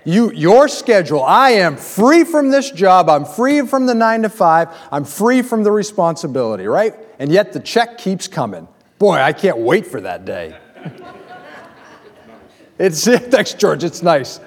you, 0.04 0.30
your 0.32 0.68
schedule. 0.68 1.22
I 1.22 1.50
am 1.50 1.76
free 1.76 2.24
from 2.24 2.50
this 2.50 2.70
job. 2.70 3.08
I'm 3.08 3.24
free 3.24 3.66
from 3.66 3.86
the 3.86 3.94
nine 3.94 4.22
to 4.22 4.28
five. 4.28 4.68
I'm 4.92 5.04
free 5.04 5.42
from 5.42 5.62
the 5.62 5.72
responsibility, 5.72 6.66
right? 6.66 6.94
And 7.18 7.32
yet 7.32 7.52
the 7.52 7.60
check 7.60 7.98
keeps 7.98 8.28
coming. 8.28 8.68
Boy, 8.98 9.16
I 9.16 9.32
can't 9.32 9.58
wait 9.58 9.86
for 9.86 10.00
that 10.02 10.24
day. 10.24 10.56
it's 12.78 13.04
thanks, 13.06 13.54
George. 13.54 13.82
It's 13.82 14.02
nice. 14.02 14.40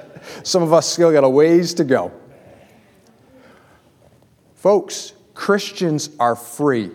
Some 0.43 0.61
of 0.61 0.73
us 0.73 0.87
still 0.87 1.11
got 1.11 1.23
a 1.23 1.29
ways 1.29 1.73
to 1.75 1.83
go. 1.83 2.11
Folks, 4.67 5.13
Christians 5.33 6.09
are 6.19 6.35
free. 6.35 6.91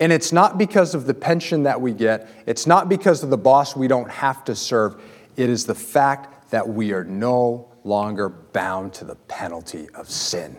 And 0.00 0.12
it's 0.12 0.32
not 0.32 0.58
because 0.58 0.94
of 0.94 1.06
the 1.06 1.14
pension 1.14 1.62
that 1.62 1.80
we 1.80 1.94
get, 1.94 2.28
it's 2.44 2.66
not 2.66 2.90
because 2.90 3.22
of 3.22 3.30
the 3.30 3.38
boss 3.38 3.74
we 3.74 3.88
don't 3.88 4.10
have 4.10 4.44
to 4.44 4.54
serve. 4.54 5.02
It 5.34 5.48
is 5.48 5.64
the 5.64 5.74
fact 5.74 6.50
that 6.50 6.68
we 6.68 6.92
are 6.92 7.04
no 7.04 7.70
longer 7.84 8.28
bound 8.28 8.92
to 8.92 9.06
the 9.06 9.14
penalty 9.14 9.88
of 9.94 10.10
sin. 10.10 10.58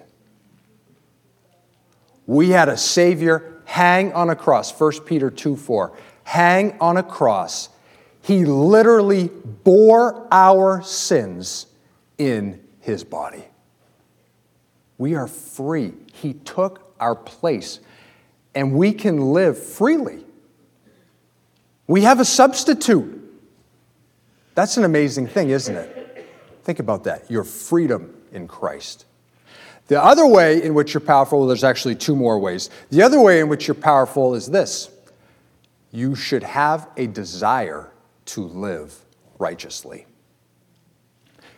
We 2.25 2.49
had 2.49 2.69
a 2.69 2.77
Savior 2.77 3.61
hang 3.65 4.11
on 4.13 4.31
a 4.31 4.35
cross. 4.35 4.71
1 4.71 5.01
Peter 5.01 5.29
2 5.29 5.55
4. 5.55 5.95
Hang 6.23 6.75
on 6.79 6.97
a 6.97 7.03
cross. 7.03 7.69
He 8.23 8.45
literally 8.45 9.27
bore 9.27 10.27
our 10.31 10.81
sins 10.81 11.67
in 12.17 12.63
his 12.79 13.03
body. 13.03 13.43
We 14.97 15.13
are 15.13 15.27
free. 15.27 15.93
He 16.13 16.33
took 16.33 16.93
our 16.99 17.15
place, 17.15 17.79
and 18.53 18.73
we 18.73 18.93
can 18.93 19.33
live 19.33 19.61
freely. 19.61 20.23
We 21.87 22.01
have 22.01 22.19
a 22.19 22.25
substitute. 22.25 23.17
That's 24.55 24.77
an 24.77 24.83
amazing 24.83 25.27
thing, 25.27 25.49
isn't 25.49 25.75
it? 25.75 26.29
Think 26.63 26.79
about 26.79 27.03
that 27.05 27.29
your 27.29 27.43
freedom 27.43 28.15
in 28.31 28.47
Christ. 28.47 29.05
The 29.87 30.01
other 30.01 30.25
way 30.25 30.63
in 30.63 30.73
which 30.73 30.93
you're 30.93 31.01
powerful, 31.01 31.39
well, 31.39 31.47
there's 31.47 31.63
actually 31.63 31.95
two 31.95 32.15
more 32.15 32.39
ways. 32.39 32.69
The 32.91 33.01
other 33.01 33.19
way 33.19 33.41
in 33.41 33.49
which 33.49 33.67
you're 33.67 33.75
powerful 33.75 34.35
is 34.35 34.47
this 34.47 34.89
you 35.91 36.15
should 36.15 36.43
have 36.43 36.87
a 36.95 37.07
desire 37.07 37.91
to 38.27 38.41
live 38.41 38.97
righteously. 39.37 40.05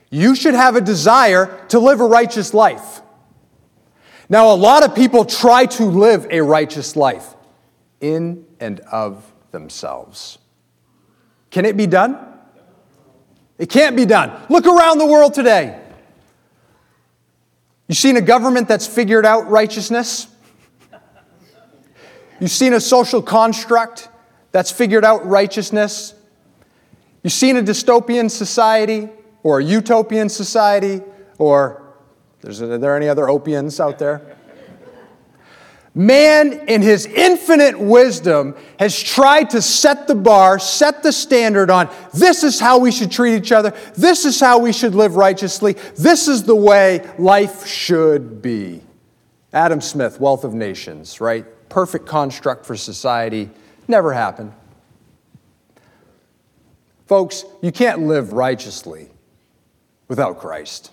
You 0.09 0.35
should 0.35 0.55
have 0.55 0.75
a 0.75 0.81
desire 0.81 1.63
to 1.69 1.79
live 1.79 1.99
a 1.99 2.05
righteous 2.05 2.53
life. 2.53 3.01
Now, 4.29 4.51
a 4.51 4.55
lot 4.55 4.83
of 4.83 4.95
people 4.95 5.25
try 5.25 5.65
to 5.65 5.85
live 5.85 6.27
a 6.31 6.41
righteous 6.41 6.95
life 6.95 7.35
in 7.99 8.45
and 8.59 8.79
of 8.81 9.31
themselves. 9.51 10.37
Can 11.51 11.65
it 11.65 11.77
be 11.77 11.87
done? 11.87 12.17
It 13.57 13.69
can't 13.69 13.95
be 13.95 14.05
done. 14.05 14.31
Look 14.49 14.65
around 14.65 14.97
the 14.97 15.05
world 15.05 15.33
today. 15.33 15.79
You've 17.87 17.97
seen 17.97 18.17
a 18.17 18.21
government 18.21 18.67
that's 18.67 18.87
figured 18.87 19.25
out 19.25 19.49
righteousness? 19.49 20.27
You've 22.39 22.51
seen 22.51 22.73
a 22.73 22.81
social 22.81 23.21
construct 23.21 24.09
that's 24.51 24.71
figured 24.71 25.05
out 25.05 25.25
righteousness? 25.25 26.13
You've 27.21 27.33
seen 27.33 27.55
a 27.57 27.61
dystopian 27.61 28.31
society 28.31 29.09
or 29.43 29.59
a 29.59 29.63
utopian 29.63 30.29
society 30.29 31.01
or 31.37 31.82
there's, 32.43 32.61
are 32.61 32.77
there 32.77 32.95
any 32.97 33.07
other 33.07 33.23
opians 33.23 33.79
out 33.79 33.97
there? 33.97 34.35
Man, 35.95 36.67
in 36.67 36.81
his 36.81 37.05
infinite 37.05 37.79
wisdom, 37.79 38.55
has 38.79 39.01
tried 39.01 39.51
to 39.51 39.61
set 39.61 40.07
the 40.07 40.15
bar, 40.15 40.59
set 40.59 41.03
the 41.03 41.11
standard 41.11 41.69
on 41.69 41.89
this 42.13 42.43
is 42.43 42.59
how 42.59 42.79
we 42.79 42.91
should 42.91 43.11
treat 43.11 43.35
each 43.35 43.51
other, 43.51 43.73
this 43.95 44.25
is 44.25 44.39
how 44.39 44.57
we 44.57 44.73
should 44.73 44.93
live 44.93 45.15
righteously, 45.15 45.73
this 45.95 46.27
is 46.27 46.43
the 46.43 46.55
way 46.55 47.07
life 47.17 47.65
should 47.65 48.41
be. 48.41 48.81
Adam 49.53 49.79
Smith, 49.79 50.19
Wealth 50.19 50.43
of 50.43 50.53
Nations, 50.53 51.21
right? 51.21 51.45
Perfect 51.69 52.07
construct 52.07 52.65
for 52.65 52.75
society. 52.75 53.51
Never 53.87 54.13
happened. 54.13 54.51
Folks, 57.05 57.45
you 57.61 57.71
can't 57.71 58.01
live 58.01 58.33
righteously 58.33 59.11
without 60.07 60.39
Christ. 60.39 60.92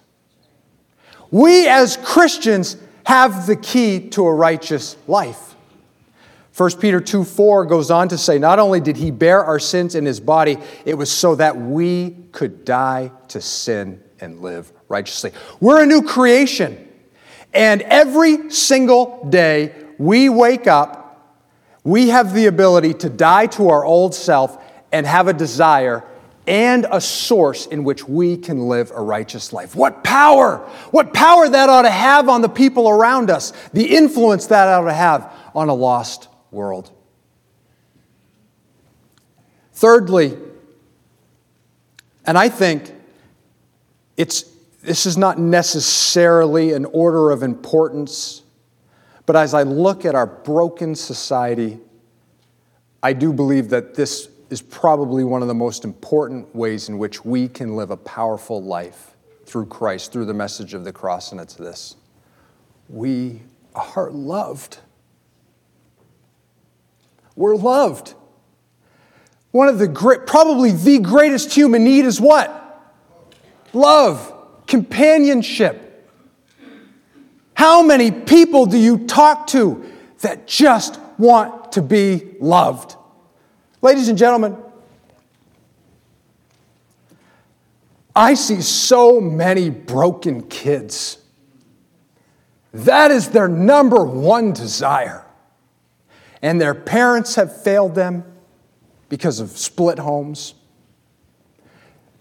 We 1.31 1.69
as 1.69 1.97
Christians 1.97 2.77
have 3.05 3.47
the 3.47 3.57
key 3.57 4.09
to 4.11 4.27
a 4.27 4.35
righteous 4.35 4.97
life. 5.07 5.55
1 6.57 6.79
Peter 6.79 7.01
2 7.01 7.25
4 7.25 7.65
goes 7.67 7.91
on 7.91 8.09
to 8.09 8.19
say, 8.19 8.39
Not 8.39 8.59
only 8.59 8.81
did 8.81 8.97
he 8.97 9.11
bear 9.11 9.45
our 9.45 9.59
sins 9.59 9.95
in 9.95 10.05
his 10.05 10.21
body, 10.21 10.59
it 10.85 10.95
was 10.95 11.11
so 11.11 11.35
that 11.37 11.57
we 11.57 12.17
could 12.33 12.65
die 12.65 13.13
to 13.29 13.41
sin 13.41 14.03
and 14.21 14.41
live 14.41 14.71
righteously. 14.89 15.33
We're 15.61 15.83
a 15.83 15.87
new 15.87 16.03
creation. 16.03 16.89
And 17.53 17.83
every 17.83 18.51
single 18.51 19.27
day 19.29 19.75
we 19.99 20.29
wake 20.29 20.67
up, 20.67 21.39
we 21.83 22.09
have 22.09 22.35
the 22.35 22.47
ability 22.47 22.95
to 22.95 23.09
die 23.09 23.47
to 23.47 23.71
our 23.71 23.85
old 23.85 24.15
self 24.15 24.63
and 24.93 25.07
have 25.07 25.29
a 25.29 25.33
desire 25.33 26.05
and 26.47 26.87
a 26.91 27.01
source 27.01 27.67
in 27.67 27.85
which 27.85 28.09
we 28.09 28.37
can 28.37 28.69
live 28.69 28.91
a 28.95 29.01
righteous 29.01 29.53
life. 29.53 29.77
What 29.77 30.03
power! 30.03 30.59
What 30.91 31.13
power 31.13 31.49
that 31.49 31.69
ought 31.69 31.83
to 31.83 31.91
have 31.91 32.29
on 32.29 32.43
the 32.43 32.49
people 32.49 32.89
around 32.89 33.31
us, 33.31 33.53
the 33.73 33.97
influence 33.97 34.47
that 34.47 34.69
ought 34.69 34.85
to 34.85 34.93
have 34.93 35.33
on 35.55 35.69
a 35.69 35.75
lost 35.75 36.29
world. 36.51 36.91
Thirdly, 39.73 40.37
and 42.27 42.37
I 42.37 42.49
think 42.49 42.93
it's, 44.17 44.45
this 44.83 45.07
is 45.07 45.17
not 45.17 45.39
necessarily 45.39 46.73
an 46.73 46.85
order 46.87 47.31
of 47.31 47.43
importance, 47.43 48.43
but 49.27 49.37
as 49.37 49.55
I 49.55 49.63
look 49.63 50.05
at 50.05 50.15
our 50.15 50.27
broken 50.27 50.95
society, 50.95 51.79
I 53.03 53.13
do 53.13 53.33
believe 53.33 53.71
that 53.71 53.95
this 53.95 54.29
is 54.51 54.61
probably 54.61 55.23
one 55.25 55.43
of 55.43 55.49
the 55.49 55.55
most 55.55 55.85
important 55.85 56.55
ways 56.55 56.89
in 56.89 56.99
which 56.99 57.25
we 57.25 57.49
can 57.49 57.77
live 57.77 57.91
a 57.91 57.97
powerful 57.97 58.63
life 58.63 59.17
through 59.47 59.67
Christ, 59.67 60.13
through 60.13 60.27
the 60.27 60.35
message 60.35 60.75
of 60.75 60.85
the 60.85 60.93
cross, 60.93 61.33
and 61.33 61.41
it's 61.41 61.55
this 61.55 61.97
we 62.89 63.43
are 63.75 64.11
loved. 64.11 64.79
We're 67.37 67.57
loved. 67.57 68.15
One 69.53 69.69
of 69.69 69.79
the 69.79 69.89
great, 69.89 70.27
probably 70.27 70.73
the 70.73 70.99
greatest 70.99 71.53
human 71.53 71.85
need 71.85 72.05
is 72.05 72.21
what? 72.21 72.57
Love, 73.73 74.35
companionship. 74.67 75.87
How 77.55 77.83
many 77.83 78.11
people 78.11 78.67
do 78.67 78.79
you 78.79 79.07
talk 79.07 79.47
to 79.49 79.85
that 80.21 80.47
just 80.47 81.01
want 81.19 81.73
to 81.73 81.83
be 81.83 82.35
loved? 82.41 82.97
Ladies 83.83 84.09
and 84.09 84.19
gentlemen, 84.19 84.57
I 88.15 88.35
see 88.35 88.61
so 88.61 89.21
many 89.21 89.71
broken 89.71 90.43
kids. 90.49 91.19
That 92.73 93.11
is 93.11 93.29
their 93.29 93.49
number 93.49 94.05
one 94.05 94.53
desire. 94.53 95.25
And 96.43 96.61
their 96.61 96.75
parents 96.75 97.35
have 97.37 97.63
failed 97.63 97.95
them 97.95 98.25
because 99.09 99.41
of 99.41 99.51
split 99.51 99.99
homes. 99.99 100.55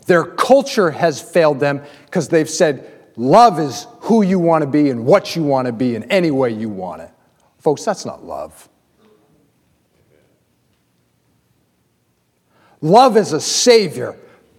Their 0.07 0.23
culture 0.23 0.91
has 0.91 1.21
failed 1.21 1.59
them 1.59 1.83
because 2.05 2.29
they've 2.29 2.49
said, 2.49 2.91
love 3.15 3.59
is 3.59 3.85
who 4.01 4.21
you 4.21 4.39
want 4.39 4.63
to 4.63 4.69
be 4.69 4.89
and 4.89 5.05
what 5.05 5.35
you 5.35 5.43
want 5.43 5.67
to 5.67 5.71
be 5.71 5.95
in 5.95 6.03
any 6.05 6.31
way 6.31 6.51
you 6.51 6.69
want 6.69 7.01
it. 7.01 7.11
Folks, 7.59 7.85
that's 7.85 8.05
not 8.05 8.23
love. 8.23 8.67
Love 12.81 13.17
is 13.17 13.33
a 13.33 13.41
Savior, 13.41 14.17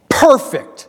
perfect. 0.09 0.89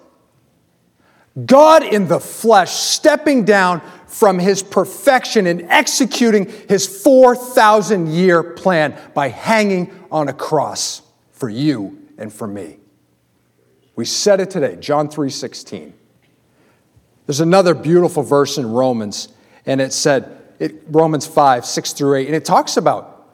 God 1.45 1.83
in 1.83 2.07
the 2.07 2.19
flesh, 2.19 2.71
stepping 2.71 3.45
down 3.45 3.81
from 4.07 4.37
his 4.37 4.61
perfection 4.61 5.47
and 5.47 5.61
executing 5.63 6.51
his 6.67 6.85
4,000 6.85 8.07
year 8.07 8.43
plan 8.43 8.99
by 9.13 9.29
hanging 9.29 9.89
on 10.11 10.27
a 10.27 10.33
cross 10.33 11.01
for 11.31 11.49
you 11.49 11.97
and 12.17 12.31
for 12.33 12.47
me. 12.47 12.77
We 13.95 14.05
said 14.05 14.41
it 14.41 14.49
today, 14.49 14.75
John 14.75 15.07
3:16. 15.07 15.93
There's 17.25 17.39
another 17.39 17.73
beautiful 17.73 18.23
verse 18.23 18.57
in 18.57 18.69
Romans, 18.71 19.29
and 19.65 19.79
it 19.79 19.93
said, 19.93 20.37
it, 20.59 20.83
Romans 20.89 21.25
5, 21.25 21.65
6 21.65 21.93
through 21.93 22.15
8, 22.15 22.27
and 22.27 22.35
it 22.35 22.43
talks 22.43 22.77
about 22.77 23.25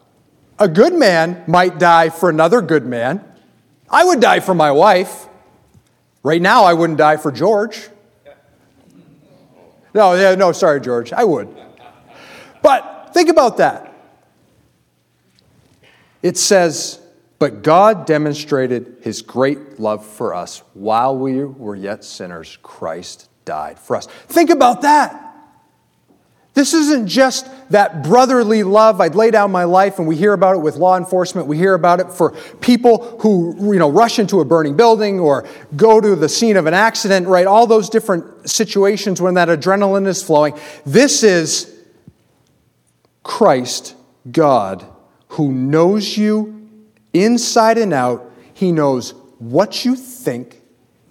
a 0.60 0.68
good 0.68 0.94
man 0.94 1.44
might 1.48 1.80
die 1.80 2.10
for 2.10 2.30
another 2.30 2.62
good 2.62 2.86
man. 2.86 3.24
I 3.90 4.04
would 4.06 4.20
die 4.20 4.40
for 4.40 4.54
my 4.54 4.72
wife. 4.72 5.28
Right 6.24 6.42
now, 6.42 6.66
I 6.66 6.74
wouldn't 6.74 6.98
die 6.98 7.18
for 7.18 7.32
George. 7.32 7.90
No, 9.94 10.14
yeah, 10.14 10.36
no, 10.36 10.52
sorry, 10.52 10.82
George. 10.82 11.14
I 11.14 11.24
would. 11.24 11.56
But 12.62 13.12
think 13.14 13.30
about 13.30 13.58
that. 13.58 13.94
It 16.22 16.38
says, 16.38 17.00
But 17.40 17.64
God 17.64 18.06
demonstrated 18.06 18.98
his 19.02 19.22
great 19.22 19.80
love 19.80 20.06
for 20.06 20.34
us 20.34 20.64
while 20.74 21.18
we 21.18 21.44
were 21.44 21.76
yet 21.76 22.04
sinners. 22.04 22.58
Christ 22.62 23.30
died 23.46 23.80
for 23.80 23.96
us. 23.96 24.08
Think 24.28 24.50
about 24.50 24.82
that. 24.82 25.27
This 26.58 26.74
isn't 26.74 27.06
just 27.06 27.48
that 27.70 28.04
brotherly 28.04 28.64
love. 28.64 29.00
I'd 29.00 29.14
lay 29.14 29.30
down 29.30 29.52
my 29.52 29.66
life, 29.66 30.00
and 30.00 30.08
we 30.08 30.16
hear 30.16 30.34
about 30.34 30.56
it 30.56 30.60
with 30.60 30.76
law 30.76 30.98
enforcement. 30.98 31.46
We 31.46 31.56
hear 31.56 31.76
about 31.76 32.00
it 32.00 32.12
for 32.12 32.32
people 32.62 33.20
who 33.20 33.74
you 33.74 33.78
know, 33.78 33.92
rush 33.92 34.18
into 34.18 34.40
a 34.40 34.46
burning 34.46 34.76
building 34.76 35.20
or 35.20 35.48
go 35.76 36.02
to 36.02 36.16
the 36.16 36.28
scene 36.28 36.58
of 36.58 36.66
an 36.66 36.74
accident, 36.74 37.28
right? 37.28 37.46
All 37.46 37.68
those 37.68 37.92
different 37.92 38.50
situations 38.50 39.22
when 39.22 39.36
that 39.36 39.50
adrenaline 39.50 40.08
is 40.08 40.24
flowing. 40.24 40.56
This 40.84 41.22
is 41.22 41.80
Christ, 43.22 43.96
God, 44.32 44.84
who 45.28 45.52
knows 45.52 46.18
you 46.18 46.72
inside 47.14 47.78
and 47.78 47.94
out. 47.94 48.32
He 48.56 48.72
knows 48.72 49.12
what 49.38 49.86
you 49.86 49.96
think, 49.96 50.60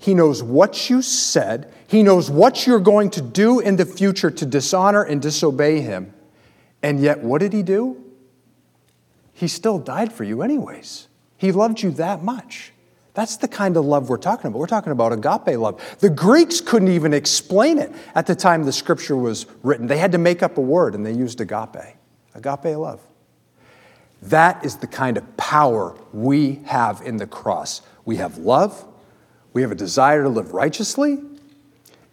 He 0.00 0.12
knows 0.12 0.42
what 0.42 0.90
you 0.90 1.02
said, 1.02 1.72
he 1.86 2.02
knows 2.02 2.30
what 2.30 2.66
you're 2.66 2.80
going 2.80 3.10
to 3.10 3.22
do 3.22 3.60
in 3.60 3.76
the 3.76 3.86
future 3.86 4.30
to 4.30 4.46
dishonor 4.46 5.02
and 5.02 5.22
disobey 5.22 5.80
Him. 5.80 6.12
And 6.82 7.00
yet, 7.00 7.22
what 7.22 7.40
did 7.40 7.52
He 7.52 7.62
do? 7.62 8.06
he 9.36 9.48
still 9.48 9.78
died 9.78 10.14
for 10.14 10.24
you, 10.24 10.40
anyways. 10.40 11.08
He 11.36 11.52
loved 11.52 11.82
you 11.82 11.90
that 11.92 12.22
much. 12.22 12.72
That's 13.12 13.36
the 13.36 13.48
kind 13.48 13.76
of 13.76 13.84
love 13.84 14.08
we're 14.08 14.16
talking 14.16 14.48
about. 14.48 14.58
We're 14.58 14.66
talking 14.66 14.92
about 14.92 15.12
agape 15.12 15.58
love. 15.58 15.98
The 15.98 16.08
Greeks 16.08 16.62
couldn't 16.62 16.88
even 16.88 17.12
explain 17.12 17.78
it 17.78 17.92
at 18.14 18.26
the 18.26 18.34
time 18.34 18.64
the 18.64 18.72
scripture 18.72 19.16
was 19.16 19.44
written. 19.62 19.86
They 19.86 19.98
had 19.98 20.12
to 20.12 20.18
make 20.18 20.42
up 20.42 20.56
a 20.56 20.62
word 20.62 20.94
and 20.94 21.04
they 21.04 21.12
used 21.12 21.42
agape. 21.42 21.96
Agape 22.34 22.76
love. 22.78 23.02
That 24.22 24.64
is 24.64 24.78
the 24.78 24.86
kind 24.86 25.18
of 25.18 25.36
power 25.36 25.94
we 26.14 26.60
have 26.64 27.02
in 27.02 27.18
the 27.18 27.26
cross. 27.26 27.82
We 28.06 28.16
have 28.16 28.38
love, 28.38 28.86
we 29.52 29.60
have 29.60 29.70
a 29.70 29.76
desire 29.76 30.22
to 30.22 30.30
live 30.30 30.54
righteously, 30.54 31.22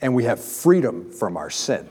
and 0.03 0.13
we 0.13 0.25
have 0.25 0.43
freedom 0.43 1.09
from 1.11 1.37
our 1.37 1.49
sin. 1.49 1.89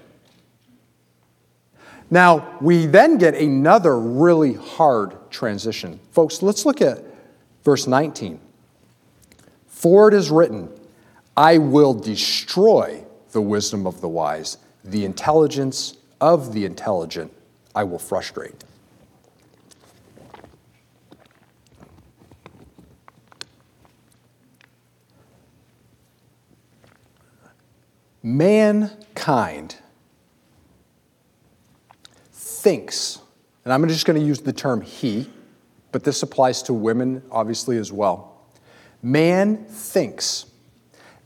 Now, 2.10 2.58
we 2.60 2.84
then 2.84 3.16
get 3.16 3.34
another 3.34 3.98
really 3.98 4.52
hard 4.52 5.30
transition. 5.30 5.98
Folks, 6.10 6.42
let's 6.42 6.66
look 6.66 6.82
at 6.82 7.02
verse 7.64 7.86
19. 7.86 8.38
For 9.66 10.08
it 10.08 10.14
is 10.14 10.30
written, 10.30 10.68
I 11.38 11.56
will 11.56 11.94
destroy 11.94 13.02
the 13.30 13.40
wisdom 13.40 13.86
of 13.86 14.02
the 14.02 14.08
wise, 14.08 14.58
the 14.84 15.06
intelligence 15.06 15.96
of 16.20 16.52
the 16.52 16.66
intelligent 16.66 17.32
I 17.74 17.84
will 17.84 17.98
frustrate. 17.98 18.62
Mankind 28.22 29.76
thinks, 32.32 33.18
and 33.64 33.72
I'm 33.72 33.86
just 33.88 34.06
going 34.06 34.20
to 34.20 34.24
use 34.24 34.40
the 34.40 34.52
term 34.52 34.80
he, 34.80 35.28
but 35.90 36.04
this 36.04 36.22
applies 36.22 36.62
to 36.64 36.72
women 36.72 37.22
obviously 37.30 37.78
as 37.78 37.92
well. 37.92 38.40
Man 39.02 39.64
thinks 39.64 40.46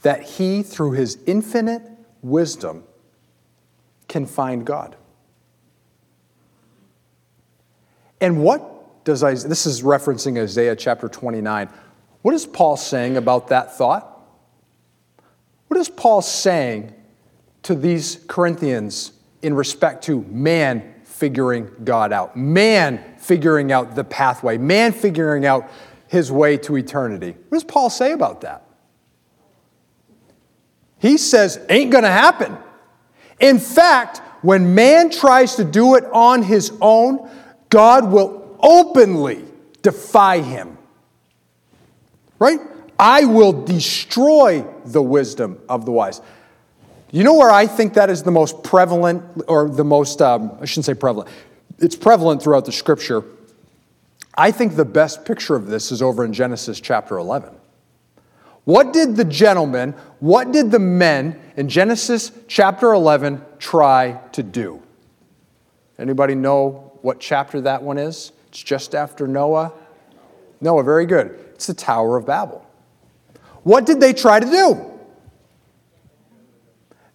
that 0.02 0.22
he, 0.22 0.62
through 0.62 0.92
his 0.92 1.18
infinite 1.26 1.82
wisdom, 2.22 2.84
can 4.08 4.24
find 4.24 4.64
God. 4.64 4.96
And 8.20 8.42
what 8.42 9.04
does 9.04 9.22
Isaiah, 9.22 9.48
this 9.48 9.66
is 9.66 9.82
referencing 9.82 10.42
Isaiah 10.42 10.74
chapter 10.74 11.08
29. 11.08 11.68
What 12.22 12.34
is 12.34 12.46
Paul 12.46 12.76
saying 12.76 13.16
about 13.16 13.48
that 13.48 13.76
thought? 13.76 14.15
What 15.68 15.78
is 15.80 15.88
Paul 15.88 16.22
saying 16.22 16.94
to 17.62 17.74
these 17.74 18.24
Corinthians 18.28 19.12
in 19.42 19.54
respect 19.54 20.04
to 20.04 20.22
man 20.28 20.94
figuring 21.04 21.70
God 21.84 22.12
out, 22.12 22.36
man 22.36 23.02
figuring 23.18 23.72
out 23.72 23.94
the 23.94 24.04
pathway, 24.04 24.58
man 24.58 24.92
figuring 24.92 25.44
out 25.46 25.68
his 26.08 26.30
way 26.30 26.56
to 26.58 26.76
eternity? 26.76 27.36
What 27.48 27.56
does 27.56 27.64
Paul 27.64 27.90
say 27.90 28.12
about 28.12 28.42
that? 28.42 28.62
He 30.98 31.16
says, 31.16 31.60
ain't 31.68 31.90
gonna 31.90 32.10
happen. 32.10 32.56
In 33.40 33.58
fact, 33.58 34.18
when 34.42 34.74
man 34.74 35.10
tries 35.10 35.56
to 35.56 35.64
do 35.64 35.96
it 35.96 36.04
on 36.12 36.42
his 36.42 36.72
own, 36.80 37.28
God 37.68 38.10
will 38.10 38.56
openly 38.60 39.44
defy 39.82 40.40
him. 40.40 40.78
Right? 42.38 42.60
I 42.98 43.24
will 43.24 43.52
destroy 43.52 44.64
the 44.84 45.02
wisdom 45.02 45.58
of 45.68 45.84
the 45.84 45.92
wise. 45.92 46.20
You 47.10 47.24
know 47.24 47.34
where 47.34 47.50
I 47.50 47.66
think 47.66 47.94
that 47.94 48.10
is 48.10 48.22
the 48.22 48.30
most 48.30 48.62
prevalent, 48.62 49.22
or 49.48 49.68
the 49.68 49.84
most, 49.84 50.20
um, 50.20 50.56
I 50.60 50.64
shouldn't 50.64 50.86
say 50.86 50.94
prevalent, 50.94 51.30
it's 51.78 51.96
prevalent 51.96 52.42
throughout 52.42 52.64
the 52.64 52.72
scripture. 52.72 53.22
I 54.34 54.50
think 54.50 54.76
the 54.76 54.84
best 54.84 55.24
picture 55.24 55.54
of 55.54 55.66
this 55.66 55.92
is 55.92 56.02
over 56.02 56.24
in 56.24 56.32
Genesis 56.32 56.80
chapter 56.80 57.18
11. 57.18 57.54
What 58.64 58.92
did 58.92 59.16
the 59.16 59.24
gentlemen, 59.24 59.92
what 60.18 60.50
did 60.50 60.72
the 60.72 60.80
men 60.80 61.40
in 61.56 61.68
Genesis 61.68 62.32
chapter 62.48 62.92
11 62.92 63.40
try 63.58 64.20
to 64.32 64.42
do? 64.42 64.82
Anybody 65.98 66.34
know 66.34 66.98
what 67.02 67.20
chapter 67.20 67.60
that 67.60 67.82
one 67.82 67.96
is? 67.96 68.32
It's 68.48 68.62
just 68.62 68.94
after 68.94 69.28
Noah. 69.28 69.72
Noah, 70.60 70.82
very 70.82 71.06
good. 71.06 71.38
It's 71.54 71.68
the 71.68 71.74
Tower 71.74 72.16
of 72.16 72.26
Babel. 72.26 72.65
What 73.66 73.84
did 73.84 73.98
they 73.98 74.12
try 74.12 74.38
to 74.38 74.46
do? 74.46 74.92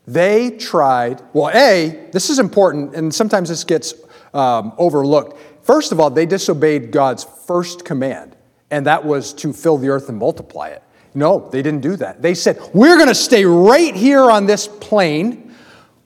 They 0.05 0.49
tried, 0.57 1.21
well, 1.31 1.49
A, 1.55 2.09
this 2.11 2.29
is 2.29 2.39
important, 2.39 2.93
and 2.93 3.15
sometimes 3.15 3.47
this 3.47 3.63
gets 3.63 3.93
um, 4.33 4.73
overlooked. 4.77 5.39
First 5.63 5.93
of 5.93 6.01
all, 6.01 6.09
they 6.09 6.25
disobeyed 6.25 6.91
God's 6.91 7.23
first 7.23 7.85
command, 7.85 8.35
and 8.69 8.85
that 8.85 9.05
was 9.05 9.31
to 9.35 9.53
fill 9.53 9.77
the 9.77 9.87
earth 9.87 10.09
and 10.09 10.17
multiply 10.17 10.67
it. 10.67 10.83
No, 11.13 11.47
they 11.49 11.61
didn't 11.61 11.79
do 11.79 11.95
that. 11.95 12.21
They 12.21 12.33
said, 12.33 12.59
We're 12.73 12.97
going 12.97 13.07
to 13.07 13.15
stay 13.15 13.45
right 13.45 13.95
here 13.95 14.29
on 14.29 14.45
this 14.45 14.67
plane. 14.67 15.55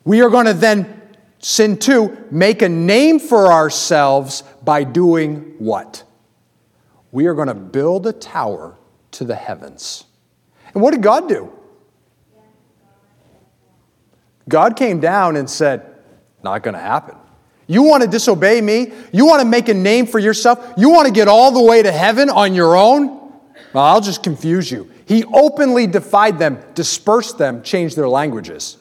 We 0.03 0.21
are 0.21 0.29
going 0.29 0.45
to 0.45 0.53
then, 0.53 1.01
sin 1.39 1.79
two, 1.79 2.23
make 2.29 2.61
a 2.61 2.69
name 2.69 3.17
for 3.17 3.51
ourselves 3.51 4.43
by 4.63 4.83
doing 4.83 5.55
what? 5.57 6.03
We 7.11 7.25
are 7.25 7.33
going 7.33 7.47
to 7.47 7.55
build 7.55 8.05
a 8.05 8.13
tower 8.13 8.77
to 9.13 9.23
the 9.23 9.33
heavens. 9.33 10.03
And 10.73 10.81
what 10.81 10.91
did 10.91 11.01
God 11.01 11.29
do? 11.29 11.51
God 14.47 14.75
came 14.75 14.99
down 14.99 15.35
and 15.35 15.49
said, 15.49 15.85
Not 16.43 16.63
going 16.63 16.75
to 16.75 16.79
happen. 16.79 17.15
You 17.67 17.83
want 17.83 18.03
to 18.03 18.09
disobey 18.09 18.61
me? 18.61 18.91
You 19.11 19.25
want 19.25 19.41
to 19.41 19.47
make 19.47 19.69
a 19.69 19.73
name 19.73 20.05
for 20.05 20.19
yourself? 20.19 20.73
You 20.77 20.89
want 20.91 21.07
to 21.07 21.13
get 21.13 21.27
all 21.27 21.51
the 21.51 21.63
way 21.63 21.81
to 21.81 21.91
heaven 21.91 22.29
on 22.29 22.53
your 22.53 22.75
own? 22.75 23.07
Well, 23.73 23.83
I'll 23.83 24.01
just 24.01 24.21
confuse 24.21 24.71
you. 24.71 24.91
He 25.07 25.23
openly 25.25 25.87
defied 25.87 26.37
them, 26.37 26.59
dispersed 26.75 27.37
them, 27.37 27.63
changed 27.63 27.95
their 27.95 28.07
languages. 28.07 28.77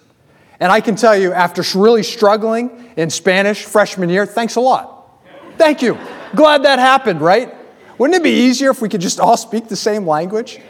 And 0.60 0.70
I 0.70 0.80
can 0.80 0.96
tell 0.96 1.16
you, 1.16 1.32
after 1.32 1.62
really 1.78 2.02
struggling 2.02 2.92
in 2.96 3.10
Spanish 3.10 3.64
freshman 3.64 4.08
year, 4.08 4.26
thanks 4.26 4.56
a 4.56 4.60
lot. 4.60 5.20
Thank 5.58 5.82
you. 5.82 5.98
Glad 6.34 6.64
that 6.64 6.78
happened, 6.78 7.20
right? 7.20 7.54
Wouldn't 7.98 8.16
it 8.16 8.22
be 8.22 8.30
easier 8.30 8.70
if 8.70 8.80
we 8.80 8.88
could 8.88 9.00
just 9.00 9.20
all 9.20 9.36
speak 9.36 9.68
the 9.68 9.76
same 9.76 10.06
language? 10.06 10.60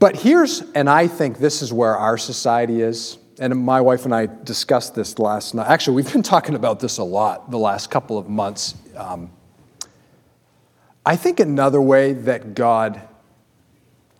But 0.00 0.16
here's, 0.16 0.62
and 0.74 0.88
I 0.88 1.06
think 1.06 1.38
this 1.38 1.60
is 1.60 1.74
where 1.74 1.94
our 1.94 2.16
society 2.16 2.80
is, 2.80 3.18
and 3.38 3.54
my 3.54 3.82
wife 3.82 4.06
and 4.06 4.14
I 4.14 4.26
discussed 4.44 4.94
this 4.94 5.18
last 5.18 5.54
night. 5.54 5.68
Actually, 5.68 5.96
we've 5.96 6.12
been 6.12 6.22
talking 6.22 6.54
about 6.54 6.80
this 6.80 6.96
a 6.96 7.04
lot 7.04 7.50
the 7.50 7.58
last 7.58 7.90
couple 7.90 8.16
of 8.16 8.26
months. 8.26 8.74
Um, 8.96 9.30
I 11.04 11.16
think 11.16 11.38
another 11.38 11.82
way 11.82 12.14
that 12.14 12.54
God 12.54 13.02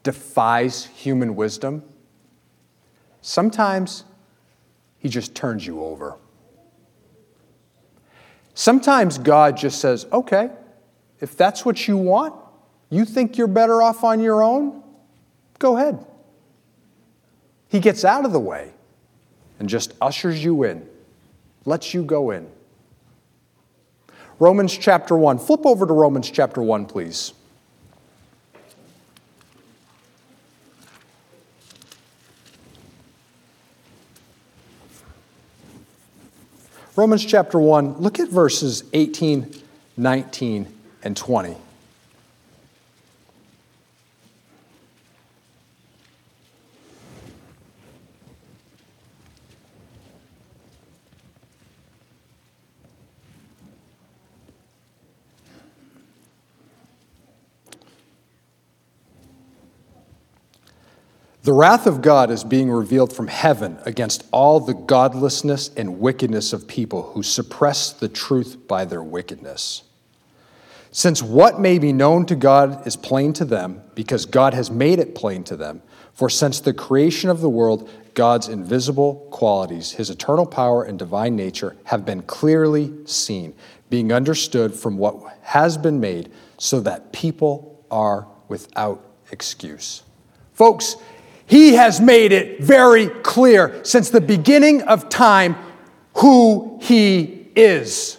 defies 0.03 0.85
human 0.85 1.35
wisdom, 1.35 1.83
sometimes 3.23 4.05
He 4.99 5.09
just 5.09 5.35
turns 5.35 5.67
you 5.67 5.83
over. 5.83 6.17
Sometimes 8.53 9.17
God 9.17 9.57
just 9.57 9.81
says, 9.81 10.07
okay, 10.13 10.51
if 11.21 11.39
that's 11.39 11.65
what 11.65 11.89
you 11.89 11.97
want, 11.97 12.35
you 12.91 13.07
think 13.07 13.39
you're 13.39 13.47
better 13.47 13.81
off 13.81 14.05
on 14.05 14.21
your 14.21 14.43
own, 14.43 14.80
Go 15.61 15.77
ahead. 15.77 16.05
He 17.69 17.79
gets 17.79 18.05
out 18.05 18.25
of 18.25 18.33
the 18.33 18.41
way 18.41 18.73
and 19.61 19.69
just 19.69 19.93
ushers 20.01 20.43
you 20.43 20.65
in, 20.65 20.89
lets 21.65 21.95
you 21.95 22.03
go 22.03 22.31
in. 22.31 22.49
Romans 24.41 24.77
chapter 24.77 25.17
1. 25.17 25.39
Flip 25.39 25.65
over 25.65 25.87
to 25.87 25.93
Romans 25.93 26.31
chapter 26.31 26.63
1, 26.63 26.87
please. 26.87 27.35
Romans 36.97 37.25
chapter 37.25 37.59
1, 37.59 37.99
look 37.99 38.19
at 38.19 38.29
verses 38.29 38.85
18, 38.93 39.55
19, 39.97 40.79
and 41.03 41.17
20. 41.17 41.57
The 61.43 61.55
wrath 61.55 61.87
of 61.87 62.03
God 62.03 62.31
is 62.31 62.45
being 62.45 62.71
revealed 62.71 63.15
from 63.15 63.29
heaven 63.29 63.79
against 63.87 64.27
all 64.31 64.61
the 64.61 64.75
godlessness 64.75 65.71
and 65.75 65.99
wickedness 65.99 66.53
of 66.53 66.69
people 66.69 67.13
who 67.13 67.23
suppress 67.23 67.95
the 67.95 68.11
truth 68.11 68.69
by 68.69 68.85
their 68.85 69.03
wickedness. 69.03 69.85
Since 70.93 71.23
what 71.23 71.59
may 71.59 71.79
be 71.79 71.95
known 71.95 72.27
to 72.27 72.37
God 72.37 72.87
is 72.87 72.95
plain 72.95 73.33
to 73.35 73.47
them, 73.47 73.83
because 73.95 74.27
God 74.27 74.53
has 74.53 74.71
made 74.71 74.99
it 74.99 75.15
plain 75.15 75.43
to 75.45 75.57
them. 75.57 75.81
For 76.13 76.29
since 76.29 76.61
the 76.61 76.75
creation 76.75 77.31
of 77.31 77.41
the 77.41 77.49
world, 77.49 77.89
God's 78.13 78.49
invisible 78.49 79.27
qualities, 79.31 79.93
his 79.93 80.11
eternal 80.11 80.45
power 80.45 80.83
and 80.85 80.99
divine 80.99 81.37
nature, 81.37 81.75
have 81.85 82.05
been 82.05 82.21
clearly 82.23 82.93
seen, 83.07 83.55
being 83.89 84.13
understood 84.13 84.75
from 84.75 84.99
what 84.99 85.39
has 85.41 85.79
been 85.79 86.01
made, 86.01 86.31
so 86.59 86.81
that 86.81 87.15
people 87.15 87.83
are 87.91 88.27
without 88.49 89.03
excuse. 89.31 90.03
Folks, 90.53 90.97
he 91.51 91.73
has 91.73 92.01
made 92.01 92.31
it 92.31 92.61
very 92.63 93.09
clear 93.09 93.81
since 93.83 94.09
the 94.11 94.21
beginning 94.21 94.83
of 94.83 95.09
time 95.09 95.57
who 96.19 96.79
he 96.81 97.49
is. 97.57 98.19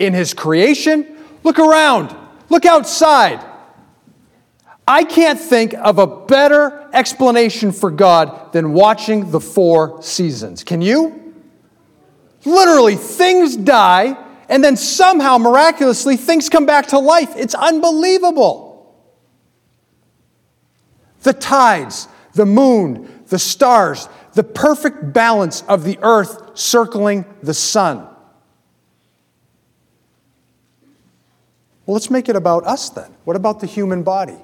In 0.00 0.12
his 0.12 0.34
creation, 0.34 1.06
look 1.44 1.60
around, 1.60 2.12
look 2.48 2.66
outside. 2.66 3.46
I 4.88 5.04
can't 5.04 5.38
think 5.38 5.72
of 5.74 6.00
a 6.00 6.06
better 6.08 6.90
explanation 6.92 7.70
for 7.70 7.92
God 7.92 8.52
than 8.52 8.72
watching 8.72 9.30
the 9.30 9.38
four 9.38 10.02
seasons. 10.02 10.64
Can 10.64 10.82
you? 10.82 11.32
Literally, 12.44 12.96
things 12.96 13.56
die, 13.56 14.16
and 14.48 14.64
then 14.64 14.76
somehow, 14.76 15.38
miraculously, 15.38 16.16
things 16.16 16.48
come 16.48 16.66
back 16.66 16.88
to 16.88 16.98
life. 16.98 17.36
It's 17.36 17.54
unbelievable. 17.54 18.69
The 21.22 21.32
tides, 21.32 22.08
the 22.34 22.46
moon, 22.46 23.24
the 23.28 23.38
stars, 23.38 24.08
the 24.34 24.44
perfect 24.44 25.12
balance 25.12 25.62
of 25.62 25.84
the 25.84 25.98
earth 26.02 26.58
circling 26.58 27.24
the 27.42 27.54
sun. 27.54 28.06
Well, 31.86 31.94
let's 31.94 32.10
make 32.10 32.28
it 32.28 32.36
about 32.36 32.66
us 32.66 32.88
then. 32.90 33.10
What 33.24 33.36
about 33.36 33.60
the 33.60 33.66
human 33.66 34.02
body? 34.02 34.36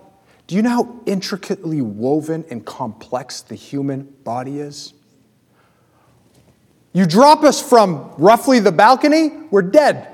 Do 0.46 0.54
you 0.54 0.62
know 0.62 0.70
how 0.70 1.00
intricately 1.06 1.80
woven 1.80 2.44
and 2.50 2.64
complex 2.64 3.40
the 3.40 3.54
human 3.54 4.04
body 4.24 4.60
is? 4.60 4.94
You 6.92 7.06
drop 7.06 7.42
us 7.42 7.60
from 7.60 8.10
roughly 8.16 8.58
the 8.58 8.72
balcony, 8.72 9.30
we're 9.50 9.62
dead. 9.62 10.08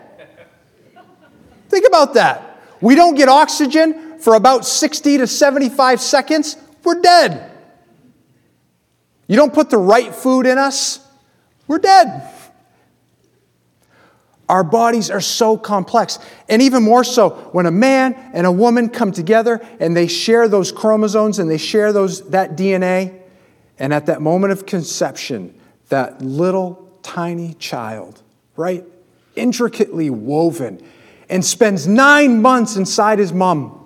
Think 1.69 1.87
about 1.87 2.15
that. 2.15 2.61
We 2.81 2.95
don't 2.95 3.15
get 3.15 3.29
oxygen 3.29 4.12
for 4.23 4.35
about 4.35 4.65
60 4.65 5.19
to 5.19 5.27
75 5.27 6.01
seconds, 6.01 6.57
we're 6.85 7.01
dead. 7.01 7.51
You 9.27 9.37
don't 9.37 9.53
put 9.53 9.69
the 9.69 9.79
right 9.79 10.15
food 10.15 10.47
in 10.47 10.59
us, 10.59 11.01
we're 11.67 11.79
dead. 11.79 12.29
Our 14.49 14.65
bodies 14.65 15.11
are 15.11 15.21
so 15.21 15.57
complex. 15.57 16.19
And 16.49 16.61
even 16.61 16.83
more 16.83 17.05
so, 17.05 17.31
when 17.53 17.65
a 17.65 17.71
man 17.71 18.15
and 18.35 18.47
a 18.47 18.53
woman 18.53 18.91
come 18.91 19.11
together 19.11 19.67
and 19.81 19.97
they 19.97 20.07
share 20.07 20.47
those 20.47 20.71
chromosomes 20.71 21.39
and 21.39 21.51
they 21.51 21.59
share 21.59 21.93
those, 21.93 22.29
that 22.31 22.57
DNA, 22.57 23.19
and 23.79 23.95
at 23.95 24.07
that 24.07 24.21
moment 24.21 24.53
of 24.53 24.67
conception, 24.67 25.59
that 25.89 26.21
little 26.21 26.93
tiny 27.03 27.55
child, 27.55 28.21
right, 28.57 28.85
intricately 29.37 30.11
woven, 30.11 30.81
and 31.31 31.43
spends 31.43 31.89
nine 31.89 32.43
months 32.43 32.77
inside 32.77 33.19
his 33.19 33.33
mom, 33.33 33.82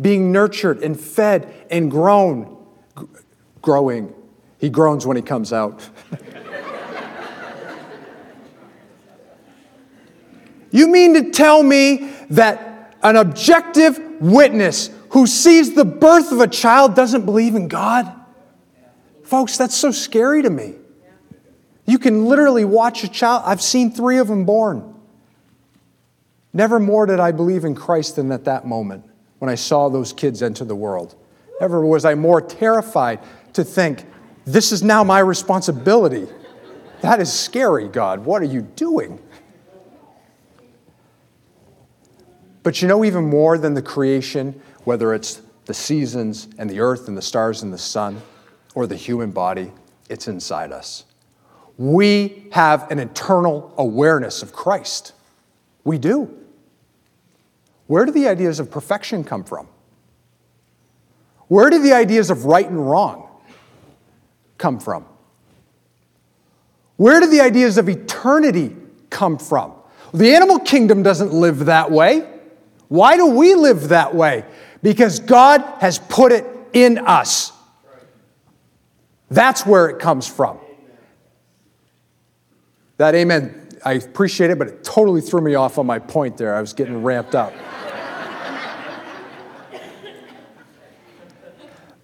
being 0.00 0.32
nurtured 0.32 0.82
and 0.82 0.98
fed 0.98 1.52
and 1.70 1.90
grown, 1.90 2.56
growing. 3.62 4.14
He 4.58 4.70
groans 4.70 5.06
when 5.06 5.16
he 5.16 5.22
comes 5.22 5.52
out. 5.52 5.88
You 10.70 10.88
mean 10.88 11.14
to 11.14 11.30
tell 11.30 11.62
me 11.62 12.10
that 12.30 12.94
an 13.02 13.16
objective 13.16 13.98
witness 14.20 14.90
who 15.10 15.26
sees 15.26 15.74
the 15.74 15.84
birth 15.84 16.30
of 16.32 16.40
a 16.40 16.46
child 16.46 16.94
doesn't 16.94 17.24
believe 17.24 17.54
in 17.54 17.68
God? 17.68 18.12
Folks, 19.24 19.56
that's 19.56 19.74
so 19.74 19.90
scary 19.90 20.42
to 20.42 20.50
me. 20.50 20.74
You 21.86 21.98
can 21.98 22.26
literally 22.26 22.66
watch 22.66 23.02
a 23.02 23.08
child. 23.08 23.44
I've 23.46 23.62
seen 23.62 23.90
three 23.90 24.18
of 24.18 24.28
them 24.28 24.44
born. 24.44 24.94
Never 26.52 26.78
more 26.78 27.06
did 27.06 27.20
I 27.20 27.32
believe 27.32 27.64
in 27.64 27.74
Christ 27.74 28.16
than 28.16 28.30
at 28.30 28.44
that 28.44 28.66
moment 28.66 29.04
when 29.38 29.50
I 29.50 29.54
saw 29.54 29.88
those 29.88 30.12
kids 30.12 30.42
enter 30.42 30.64
the 30.64 30.76
world. 30.76 31.14
Never 31.60 31.84
was 31.84 32.04
I 32.04 32.14
more 32.14 32.40
terrified 32.40 33.20
to 33.54 33.64
think, 33.64 34.04
this 34.44 34.72
is 34.72 34.82
now 34.82 35.04
my 35.04 35.18
responsibility. 35.18 36.26
That 37.02 37.20
is 37.20 37.32
scary, 37.32 37.88
God. 37.88 38.24
What 38.24 38.42
are 38.42 38.46
you 38.46 38.62
doing? 38.62 39.20
But 42.62 42.82
you 42.82 42.88
know, 42.88 43.04
even 43.04 43.24
more 43.24 43.58
than 43.58 43.74
the 43.74 43.82
creation, 43.82 44.60
whether 44.84 45.14
it's 45.14 45.42
the 45.66 45.74
seasons 45.74 46.48
and 46.58 46.68
the 46.68 46.80
earth 46.80 47.08
and 47.08 47.16
the 47.16 47.22
stars 47.22 47.62
and 47.62 47.72
the 47.72 47.78
sun 47.78 48.20
or 48.74 48.86
the 48.86 48.96
human 48.96 49.30
body, 49.30 49.72
it's 50.08 50.28
inside 50.28 50.72
us. 50.72 51.04
We 51.76 52.48
have 52.52 52.90
an 52.90 52.98
eternal 52.98 53.72
awareness 53.76 54.42
of 54.42 54.52
Christ. 54.52 55.12
We 55.84 55.98
do. 55.98 56.37
Where 57.88 58.04
do 58.04 58.12
the 58.12 58.28
ideas 58.28 58.60
of 58.60 58.70
perfection 58.70 59.24
come 59.24 59.42
from? 59.42 59.66
Where 61.48 61.70
do 61.70 61.82
the 61.82 61.94
ideas 61.94 62.30
of 62.30 62.44
right 62.44 62.68
and 62.68 62.88
wrong 62.88 63.26
come 64.58 64.78
from? 64.78 65.06
Where 66.96 67.20
do 67.20 67.28
the 67.28 67.40
ideas 67.40 67.78
of 67.78 67.88
eternity 67.88 68.76
come 69.08 69.38
from? 69.38 69.72
The 70.12 70.34
animal 70.34 70.58
kingdom 70.58 71.02
doesn't 71.02 71.32
live 71.32 71.64
that 71.66 71.90
way. 71.90 72.28
Why 72.88 73.16
do 73.16 73.26
we 73.26 73.54
live 73.54 73.88
that 73.88 74.14
way? 74.14 74.44
Because 74.82 75.20
God 75.20 75.62
has 75.80 75.98
put 75.98 76.30
it 76.30 76.46
in 76.74 76.98
us. 76.98 77.52
That's 79.30 79.64
where 79.64 79.88
it 79.88 79.98
comes 79.98 80.26
from. 80.26 80.58
That 82.98 83.14
amen, 83.14 83.68
I 83.82 83.94
appreciate 83.94 84.50
it, 84.50 84.58
but 84.58 84.68
it 84.68 84.84
totally 84.84 85.20
threw 85.22 85.40
me 85.40 85.54
off 85.54 85.78
on 85.78 85.86
my 85.86 85.98
point 85.98 86.36
there. 86.36 86.54
I 86.54 86.60
was 86.60 86.74
getting 86.74 87.02
ramped 87.02 87.34
up. 87.34 87.54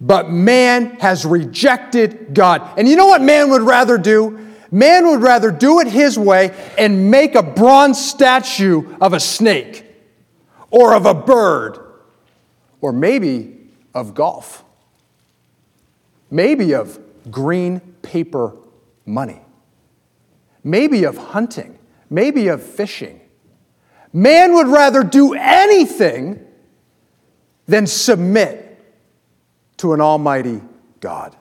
But 0.01 0.29
man 0.29 0.97
has 0.99 1.25
rejected 1.25 2.33
God. 2.33 2.77
And 2.77 2.87
you 2.87 2.95
know 2.95 3.07
what 3.07 3.21
man 3.21 3.49
would 3.49 3.61
rather 3.61 3.97
do? 3.97 4.39
Man 4.71 5.07
would 5.07 5.21
rather 5.21 5.51
do 5.51 5.79
it 5.79 5.87
his 5.87 6.19
way 6.19 6.53
and 6.77 7.09
make 7.09 7.35
a 7.35 7.43
bronze 7.43 8.03
statue 8.03 8.95
of 8.99 9.13
a 9.13 9.19
snake 9.19 9.85
or 10.69 10.93
of 10.93 11.05
a 11.05 11.13
bird, 11.13 11.79
or 12.81 12.91
maybe 12.91 13.57
of 13.93 14.13
golf, 14.13 14.65
maybe 16.29 16.73
of 16.73 16.99
green 17.31 17.79
paper 18.01 18.57
money, 19.05 19.39
maybe 20.63 21.05
of 21.05 21.15
hunting, 21.17 21.79
maybe 22.09 22.49
of 22.49 22.61
fishing. 22.61 23.21
Man 24.11 24.53
would 24.55 24.67
rather 24.67 25.03
do 25.03 25.33
anything 25.33 26.45
than 27.67 27.87
submit 27.87 28.64
to 29.77 29.93
an 29.93 30.01
almighty 30.01 30.61
God. 30.99 31.35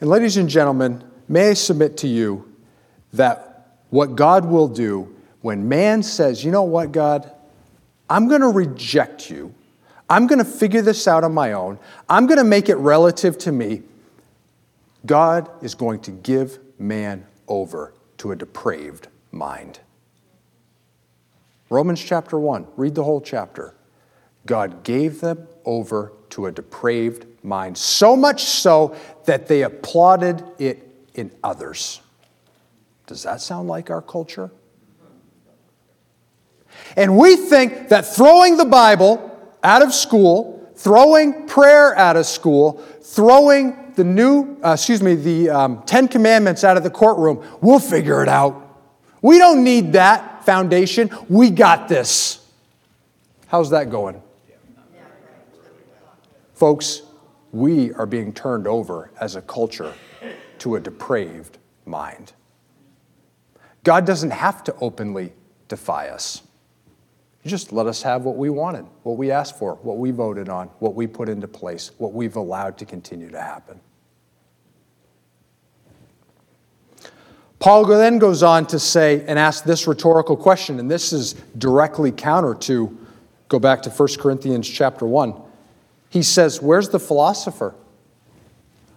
And, 0.00 0.10
ladies 0.10 0.36
and 0.36 0.48
gentlemen, 0.48 1.04
may 1.28 1.50
I 1.50 1.54
submit 1.54 1.96
to 1.98 2.08
you 2.08 2.52
that 3.12 3.76
what 3.90 4.16
God 4.16 4.44
will 4.44 4.68
do 4.68 5.14
when 5.42 5.68
man 5.68 6.02
says, 6.02 6.44
you 6.44 6.50
know 6.50 6.62
what, 6.62 6.92
God, 6.92 7.30
I'm 8.08 8.28
going 8.28 8.40
to 8.40 8.48
reject 8.48 9.30
you. 9.30 9.54
I'm 10.08 10.26
going 10.26 10.38
to 10.38 10.44
figure 10.44 10.82
this 10.82 11.06
out 11.06 11.24
on 11.24 11.32
my 11.32 11.52
own. 11.52 11.78
I'm 12.08 12.26
going 12.26 12.38
to 12.38 12.44
make 12.44 12.68
it 12.68 12.76
relative 12.76 13.38
to 13.38 13.52
me. 13.52 13.82
God 15.06 15.48
is 15.62 15.74
going 15.74 16.00
to 16.00 16.10
give 16.10 16.58
man 16.78 17.26
over 17.48 17.94
to 18.18 18.32
a 18.32 18.36
depraved 18.36 19.08
mind. 19.30 19.80
Romans 21.72 22.04
chapter 22.04 22.38
1, 22.38 22.66
read 22.76 22.94
the 22.94 23.02
whole 23.02 23.22
chapter. 23.22 23.74
God 24.44 24.84
gave 24.84 25.22
them 25.22 25.48
over 25.64 26.12
to 26.28 26.44
a 26.44 26.52
depraved 26.52 27.24
mind, 27.42 27.78
so 27.78 28.14
much 28.14 28.44
so 28.44 28.94
that 29.24 29.46
they 29.46 29.62
applauded 29.62 30.44
it 30.58 30.86
in 31.14 31.30
others. 31.42 32.02
Does 33.06 33.22
that 33.22 33.40
sound 33.40 33.68
like 33.68 33.90
our 33.90 34.02
culture? 34.02 34.50
And 36.94 37.16
we 37.16 37.36
think 37.36 37.88
that 37.88 38.04
throwing 38.04 38.58
the 38.58 38.66
Bible 38.66 39.30
out 39.62 39.80
of 39.80 39.94
school, 39.94 40.70
throwing 40.76 41.46
prayer 41.46 41.96
out 41.96 42.18
of 42.18 42.26
school, 42.26 42.82
throwing 43.00 43.94
the 43.94 44.04
new, 44.04 44.58
uh, 44.62 44.72
excuse 44.72 45.02
me, 45.02 45.14
the 45.14 45.48
um, 45.48 45.82
Ten 45.86 46.06
Commandments 46.06 46.64
out 46.64 46.76
of 46.76 46.82
the 46.82 46.90
courtroom, 46.90 47.42
we'll 47.62 47.78
figure 47.78 48.22
it 48.22 48.28
out. 48.28 48.58
We 49.22 49.38
don't 49.38 49.64
need 49.64 49.94
that 49.94 50.31
foundation. 50.44 51.10
We 51.28 51.50
got 51.50 51.88
this. 51.88 52.46
How's 53.46 53.70
that 53.70 53.90
going? 53.90 54.22
Folks, 56.54 57.02
we 57.52 57.92
are 57.94 58.06
being 58.06 58.32
turned 58.32 58.66
over 58.66 59.10
as 59.20 59.36
a 59.36 59.42
culture 59.42 59.94
to 60.58 60.76
a 60.76 60.80
depraved 60.80 61.58
mind. 61.84 62.32
God 63.84 64.06
doesn't 64.06 64.30
have 64.30 64.62
to 64.64 64.74
openly 64.80 65.32
defy 65.68 66.08
us. 66.08 66.42
Just 67.44 67.72
let 67.72 67.86
us 67.86 68.02
have 68.02 68.22
what 68.24 68.36
we 68.36 68.48
wanted, 68.50 68.86
what 69.02 69.16
we 69.16 69.32
asked 69.32 69.58
for, 69.58 69.74
what 69.82 69.98
we 69.98 70.12
voted 70.12 70.48
on, 70.48 70.68
what 70.78 70.94
we 70.94 71.08
put 71.08 71.28
into 71.28 71.48
place, 71.48 71.90
what 71.98 72.12
we've 72.12 72.36
allowed 72.36 72.78
to 72.78 72.84
continue 72.84 73.30
to 73.30 73.40
happen. 73.40 73.80
Paul 77.62 77.84
then 77.84 78.18
goes 78.18 78.42
on 78.42 78.66
to 78.66 78.80
say 78.80 79.24
and 79.28 79.38
ask 79.38 79.62
this 79.62 79.86
rhetorical 79.86 80.36
question, 80.36 80.80
and 80.80 80.90
this 80.90 81.12
is 81.12 81.34
directly 81.56 82.10
counter 82.10 82.56
to 82.56 82.98
go 83.46 83.60
back 83.60 83.82
to 83.82 83.90
1 83.90 84.08
Corinthians 84.18 84.68
chapter 84.68 85.06
1. 85.06 85.40
He 86.10 86.24
says, 86.24 86.60
Where's 86.60 86.88
the 86.88 86.98
philosopher? 86.98 87.76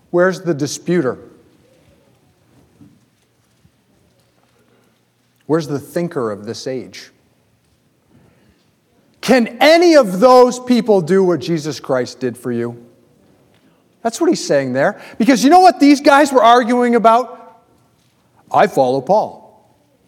Where's 0.10 0.42
the 0.42 0.56
disputer? 0.56 1.20
Where's 5.46 5.68
the 5.68 5.78
thinker 5.78 6.32
of 6.32 6.46
this 6.46 6.66
age? 6.66 7.12
Can 9.22 9.60
any 9.62 9.96
of 9.96 10.20
those 10.20 10.60
people 10.60 11.02
do 11.02 11.24
what 11.24 11.40
Jesus 11.40 11.80
Christ 11.80 12.20
did 12.20 12.36
for 12.36 12.52
you? 12.52 12.84
That's 14.02 14.20
what 14.20 14.28
he's 14.28 14.44
saying 14.44 14.74
there. 14.74 15.00
Because 15.20 15.44
you 15.44 15.52
know 15.52 15.60
what 15.60 15.80
these 15.80 16.02
guys 16.02 16.34
were 16.34 16.44
arguing 16.44 16.96
about? 16.96 17.45
I 18.56 18.68
follow 18.68 19.02
Paul. 19.02 19.44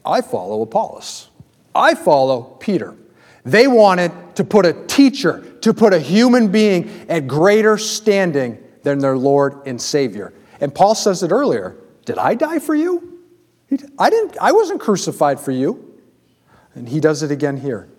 I 0.06 0.22
follow 0.22 0.62
Apollos. 0.62 1.30
I 1.76 1.96
follow 1.96 2.44
Peter. 2.62 2.96
They 3.44 3.68
wanted 3.68 4.12
to 4.38 4.46
put 4.46 4.66
a 4.66 4.72
teacher, 4.88 5.44
to 5.62 5.74
put 5.74 5.94
a 5.94 6.00
human 6.00 6.48
being 6.50 6.90
at 7.10 7.28
greater 7.28 7.78
standing 7.78 8.58
than 8.84 9.00
their 9.00 9.18
Lord 9.18 9.68
and 9.68 9.82
Savior. 9.82 10.34
And 10.62 10.74
Paul 10.74 10.96
says 10.96 11.24
it 11.24 11.32
earlier 11.32 11.76
Did 12.06 12.18
I 12.18 12.36
die 12.36 12.60
for 12.60 12.74
you? 12.74 13.20
I, 14.00 14.10
didn't, 14.10 14.38
I 14.40 14.54
wasn't 14.54 14.80
crucified 14.80 15.42
for 15.42 15.52
you. 15.52 15.84
And 16.74 16.88
he 16.88 17.02
does 17.02 17.24
it 17.24 17.32
again 17.32 17.58
here. 17.58 17.90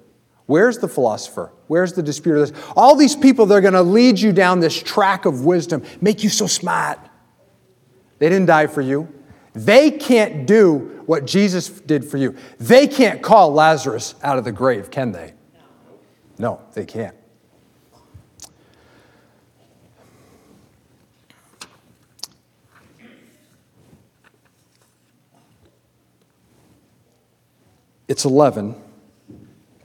Where's 0.47 0.79
the 0.79 0.89
philosopher? 0.89 1.53
Where's 1.67 1.93
the 1.93 2.03
disputer? 2.03 2.51
All 2.75 2.97
these 2.97 3.15
people, 3.15 3.45
they're 3.45 3.61
going 3.61 3.75
to 3.75 3.83
lead 3.83 4.19
you 4.19 4.33
down 4.33 4.61
this 4.61 4.83
track 4.83 5.27
of 5.27 5.45
wisdom, 5.45 5.83
make 6.01 6.25
you 6.25 6.31
so 6.31 6.47
smart. 6.47 6.99
They 8.19 8.31
didn't 8.31 8.47
die 8.47 8.67
for 8.67 8.81
you. 8.81 9.13
They 9.59 9.91
can't 9.91 10.47
do 10.47 11.03
what 11.07 11.27
Jesus 11.27 11.69
did 11.69 12.05
for 12.05 12.17
you. 12.17 12.37
They 12.59 12.87
can't 12.87 13.21
call 13.21 13.53
Lazarus 13.53 14.15
out 14.23 14.39
of 14.39 14.45
the 14.45 14.53
grave, 14.53 14.89
can 14.89 15.11
they? 15.11 15.33
No, 16.39 16.61
they 16.75 16.87
can't. 16.87 17.17
It's 28.07 28.25
11. 28.25 28.77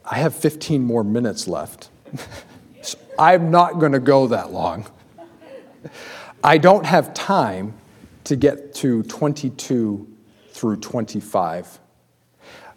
I 0.04 0.18
have 0.18 0.36
15 0.36 0.82
more 0.82 1.02
minutes 1.02 1.48
left. 1.48 1.90
so 2.82 2.96
I'm 3.18 3.50
not 3.50 3.80
going 3.80 3.92
to 3.92 3.98
go 3.98 4.28
that 4.28 4.52
long. 4.52 4.86
I 6.44 6.58
don't 6.58 6.86
have 6.86 7.12
time 7.12 7.74
to 8.24 8.36
get 8.36 8.74
to 8.76 9.02
22 9.04 10.08
through 10.50 10.76
25. 10.76 11.78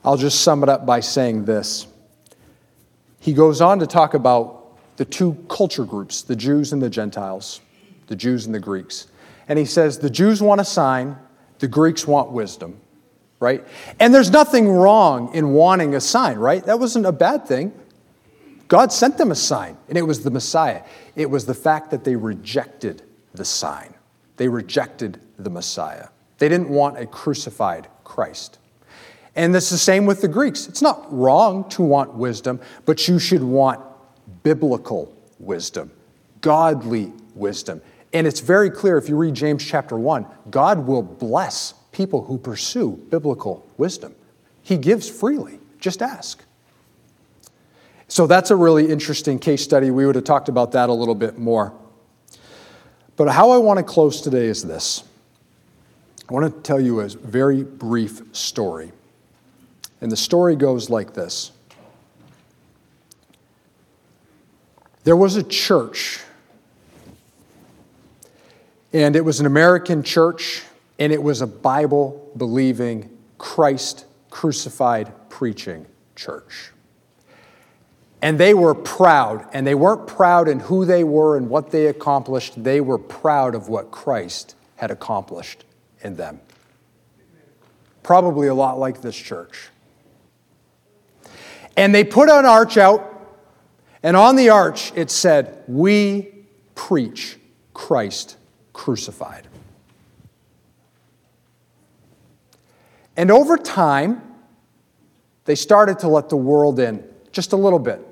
I'll 0.04 0.18
just 0.18 0.42
sum 0.42 0.64
it 0.64 0.70
up 0.70 0.86
by 0.86 1.00
saying 1.00 1.46
this. 1.46 1.88
He 3.20 3.34
goes 3.34 3.62
on 3.62 3.80
to 3.80 3.88
talk 3.88 4.14
about 4.14 4.78
the 4.98 5.06
two 5.06 5.34
culture 5.50 5.86
groups, 5.86 6.22
the 6.22 6.36
Jews 6.36 6.74
and 6.74 6.82
the 6.82 6.90
Gentiles, 6.90 7.62
the 8.08 8.16
Jews 8.16 8.46
and 8.46 8.56
the 8.56 8.60
Greeks. 8.60 9.08
And 9.48 9.58
he 9.60 9.66
says 9.66 10.00
the 10.00 10.10
Jews 10.10 10.42
want 10.42 10.62
a 10.62 10.66
sign, 10.66 11.18
the 11.60 11.68
Greeks 11.68 12.08
want 12.08 12.32
wisdom 12.32 12.80
right? 13.40 13.64
And 14.00 14.14
there's 14.14 14.32
nothing 14.32 14.70
wrong 14.70 15.34
in 15.34 15.50
wanting 15.50 15.96
a 15.96 16.02
sign, 16.02 16.38
right? 16.38 16.64
That 16.66 16.80
wasn't 16.80 17.06
a 17.06 17.12
bad 17.12 17.48
thing. 17.48 17.74
God 18.68 18.92
sent 18.92 19.18
them 19.18 19.32
a 19.32 19.36
sign, 19.36 19.78
and 19.88 19.98
it 19.98 20.02
was 20.02 20.24
the 20.24 20.32
Messiah. 20.32 20.84
It 21.16 21.30
was 21.30 21.46
the 21.46 21.54
fact 21.54 21.92
that 21.92 22.04
they 22.04 22.16
rejected 22.16 23.04
the 23.34 23.46
sign, 23.46 23.94
they 24.38 24.48
rejected 24.48 25.20
the 25.38 25.50
Messiah. 25.50 26.08
They 26.38 26.50
didn't 26.50 26.70
want 26.70 26.98
a 27.00 27.06
crucified 27.06 27.88
Christ. 28.04 28.60
And 29.36 29.56
it's 29.56 29.70
the 29.70 29.78
same 29.78 30.06
with 30.06 30.22
the 30.22 30.28
Greeks. 30.28 30.68
It's 30.68 30.82
not 30.82 31.06
wrong 31.14 31.70
to 31.70 31.84
want 31.84 32.16
wisdom, 32.16 32.60
but 32.86 33.08
you 33.08 33.20
should 33.20 33.44
want 33.44 33.80
biblical 34.44 35.14
wisdom, 35.40 35.92
godly 36.42 37.14
wisdom. 37.36 37.82
And 38.14 38.26
it's 38.26 38.40
very 38.40 38.72
clear 38.72 38.98
if 38.98 39.10
you 39.10 39.16
read 39.16 39.36
James 39.36 39.64
chapter 39.64 39.98
1, 39.98 40.26
God 40.50 40.88
will 40.88 41.04
bless 41.04 41.74
people 41.92 42.24
who 42.24 42.38
pursue 42.38 42.92
biblical 43.10 43.68
wisdom. 43.78 44.16
He 44.64 44.78
gives 44.78 45.10
freely. 45.10 45.60
Just 45.80 46.02
ask. 46.02 46.44
So 48.08 48.26
that's 48.26 48.52
a 48.52 48.56
really 48.56 48.90
interesting 48.90 49.38
case 49.38 49.64
study. 49.64 49.92
We 49.92 50.06
would 50.06 50.16
have 50.16 50.24
talked 50.24 50.50
about 50.50 50.72
that 50.72 50.90
a 50.90 50.94
little 50.94 51.16
bit 51.16 51.38
more. 51.38 51.74
But 53.18 53.30
how 53.30 53.50
I 53.50 53.58
want 53.58 53.78
to 53.78 53.84
close 53.84 54.22
today 54.22 54.46
is 54.46 54.64
this 54.64 55.04
I 56.30 56.34
want 56.34 56.56
to 56.56 56.62
tell 56.62 56.80
you 56.80 57.02
a 57.02 57.10
very 57.10 57.64
brief 57.64 58.22
story. 58.32 58.94
And 60.00 60.12
the 60.12 60.18
story 60.18 60.56
goes 60.56 60.90
like 60.90 61.14
this 61.14 61.52
There 65.04 65.18
was 65.18 65.36
a 65.36 65.44
church, 65.44 66.22
and 68.94 69.16
it 69.16 69.26
was 69.26 69.42
an 69.42 69.46
American 69.46 70.04
church 70.04 70.64
and 71.00 71.14
it 71.14 71.22
was 71.22 71.42
a 71.42 71.48
Bible 71.48 72.32
believing, 72.38 73.10
Christ 73.38 74.06
crucified 74.30 75.12
preaching 75.30 75.86
church. 76.16 76.72
And 78.22 78.40
they 78.40 78.54
were 78.54 78.74
proud, 78.74 79.48
and 79.54 79.66
they 79.66 79.76
weren't 79.76 80.08
proud 80.08 80.48
in 80.48 80.60
who 80.60 80.86
they 80.86 81.04
were 81.04 81.38
and 81.38 81.50
what 81.50 81.70
they 81.70 81.88
accomplished. 81.88 82.64
They 82.64 82.82
were 82.82 82.98
proud 82.98 83.54
of 83.54 83.70
what 83.70 83.92
Christ 83.92 84.56
had 84.76 84.90
accomplished 84.90 85.66
in 86.02 86.16
them. 86.16 86.40
Probably 88.02 88.48
a 88.48 88.56
lot 88.56 88.80
like 88.80 89.02
this 89.02 89.16
church. 89.16 89.70
And 91.76 91.94
they 91.94 92.04
put 92.04 92.30
an 92.30 92.46
arch 92.46 92.78
out, 92.78 93.38
and 94.02 94.18
on 94.18 94.36
the 94.36 94.50
arch 94.50 94.92
it 94.96 95.12
said, 95.12 95.64
We 95.68 96.34
preach 96.74 97.38
Christ 97.74 98.38
crucified. 98.74 99.48
And 103.16 103.30
over 103.32 103.58
time, 103.58 104.22
they 105.46 105.56
started 105.56 106.00
to 106.00 106.08
let 106.08 106.30
the 106.30 106.38
world 106.38 106.80
in 106.80 107.04
just 107.32 107.54
a 107.54 107.58
little 107.58 107.80
bit. 107.80 108.07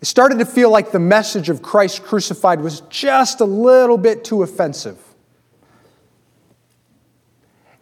It 0.00 0.06
started 0.06 0.38
to 0.38 0.46
feel 0.46 0.70
like 0.70 0.92
the 0.92 1.00
message 1.00 1.48
of 1.48 1.60
Christ 1.60 2.04
crucified 2.04 2.60
was 2.60 2.80
just 2.82 3.40
a 3.40 3.44
little 3.44 3.98
bit 3.98 4.24
too 4.24 4.42
offensive. 4.42 4.98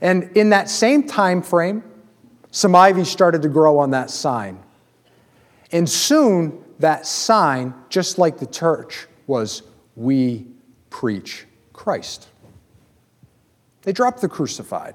And 0.00 0.36
in 0.36 0.50
that 0.50 0.68
same 0.68 1.06
time 1.06 1.42
frame, 1.42 1.82
some 2.50 2.74
ivy 2.74 3.04
started 3.04 3.42
to 3.42 3.48
grow 3.48 3.78
on 3.78 3.90
that 3.90 4.10
sign. 4.10 4.58
And 5.72 5.88
soon, 5.88 6.62
that 6.78 7.06
sign, 7.06 7.74
just 7.88 8.18
like 8.18 8.38
the 8.38 8.46
church, 8.46 9.06
was 9.26 9.62
We 9.94 10.46
preach 10.90 11.46
Christ. 11.72 12.28
They 13.82 13.92
dropped 13.92 14.20
the 14.20 14.28
crucified. 14.28 14.94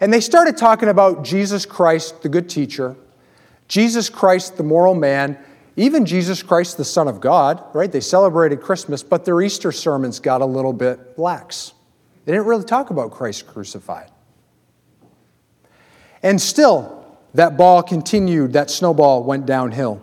And 0.00 0.12
they 0.12 0.20
started 0.20 0.56
talking 0.56 0.88
about 0.88 1.24
Jesus 1.24 1.64
Christ, 1.64 2.22
the 2.22 2.28
good 2.28 2.48
teacher, 2.48 2.96
Jesus 3.68 4.10
Christ, 4.10 4.56
the 4.56 4.62
moral 4.62 4.94
man, 4.94 5.38
even 5.76 6.06
Jesus 6.06 6.42
Christ, 6.42 6.78
the 6.78 6.84
Son 6.84 7.06
of 7.06 7.20
God, 7.20 7.62
right? 7.74 7.92
They 7.92 8.00
celebrated 8.00 8.62
Christmas, 8.62 9.02
but 9.02 9.26
their 9.26 9.40
Easter 9.42 9.70
sermons 9.70 10.20
got 10.20 10.40
a 10.40 10.46
little 10.46 10.72
bit 10.72 11.18
lax. 11.18 11.74
They 12.24 12.32
didn't 12.32 12.46
really 12.46 12.64
talk 12.64 12.90
about 12.90 13.10
Christ 13.12 13.46
crucified. 13.46 14.10
And 16.22 16.40
still, 16.40 17.06
that 17.34 17.58
ball 17.58 17.82
continued, 17.82 18.54
that 18.54 18.70
snowball 18.70 19.22
went 19.22 19.44
downhill. 19.44 20.00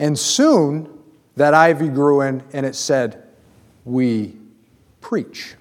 And 0.00 0.18
soon, 0.18 0.90
that 1.36 1.54
ivy 1.54 1.88
grew 1.88 2.20
in 2.20 2.42
and 2.52 2.66
it 2.66 2.74
said, 2.74 3.22
We 3.84 4.36
preach. 5.00 5.54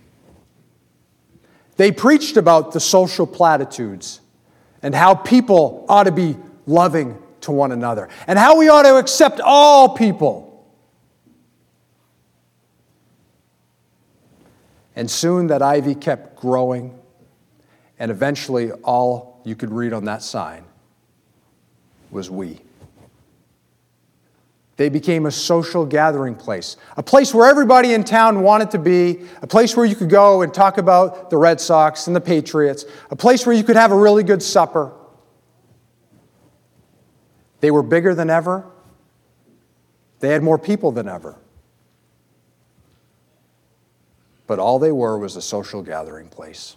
They 1.78 1.92
preached 1.92 2.38
about 2.38 2.72
the 2.72 2.80
social 2.80 3.28
platitudes 3.28 4.20
and 4.82 4.94
how 4.94 5.16
people 5.16 5.86
ought 5.88 6.04
to 6.04 6.12
be 6.12 6.38
loving 6.66 7.18
to 7.44 7.52
one 7.52 7.72
another 7.72 8.10
and 8.28 8.38
how 8.38 8.58
we 8.58 8.70
ought 8.70 8.84
to 8.84 8.98
accept 8.98 9.40
all 9.40 9.90
people. 9.90 10.50
And 14.96 15.10
soon 15.10 15.48
that 15.48 15.62
ivy 15.62 15.96
kept 15.96 16.40
growing, 16.40 17.00
and 17.98 18.12
eventually 18.12 18.72
all 18.72 19.42
you 19.44 19.56
could 19.56 19.72
read 19.72 19.94
on 19.94 20.06
that 20.06 20.22
sign 20.22 20.64
was 22.12 22.30
we. 22.30 22.60
They 24.76 24.90
became 24.90 25.26
a 25.26 25.32
social 25.32 25.86
gathering 25.86 26.36
place, 26.36 26.78
a 26.98 27.04
place 27.04 27.34
where 27.34 27.50
everybody 27.50 27.94
in 27.94 28.04
town 28.04 28.42
wanted 28.42 28.72
to 28.72 28.80
be, 28.80 29.22
a 29.42 29.48
place 29.48 29.78
where 29.78 29.86
you 29.86 29.96
could 29.96 30.10
go 30.10 30.42
and 30.42 30.54
talk 30.54 30.78
about 30.78 31.30
the 31.30 31.38
Red 31.38 31.62
Sox 31.62 32.08
and 32.08 32.16
the 32.16 32.22
Patriots, 32.22 32.86
a 33.12 33.16
place 33.16 33.46
where 33.46 33.56
you 33.56 33.64
could 33.64 33.76
have 33.76 33.92
a 33.92 33.98
really 33.98 34.24
good 34.24 34.42
supper. 34.42 34.92
They 37.64 37.72
were 37.72 37.82
bigger 37.82 38.14
than 38.14 38.30
ever. 38.30 38.66
They 40.20 40.28
had 40.28 40.44
more 40.44 40.58
people 40.58 40.92
than 40.92 41.08
ever. 41.08 41.38
But 44.48 44.60
all 44.60 44.80
they 44.80 44.92
were 44.92 45.18
was 45.18 45.38
a 45.38 45.42
social 45.42 45.82
gathering 45.82 46.28
place. 46.28 46.76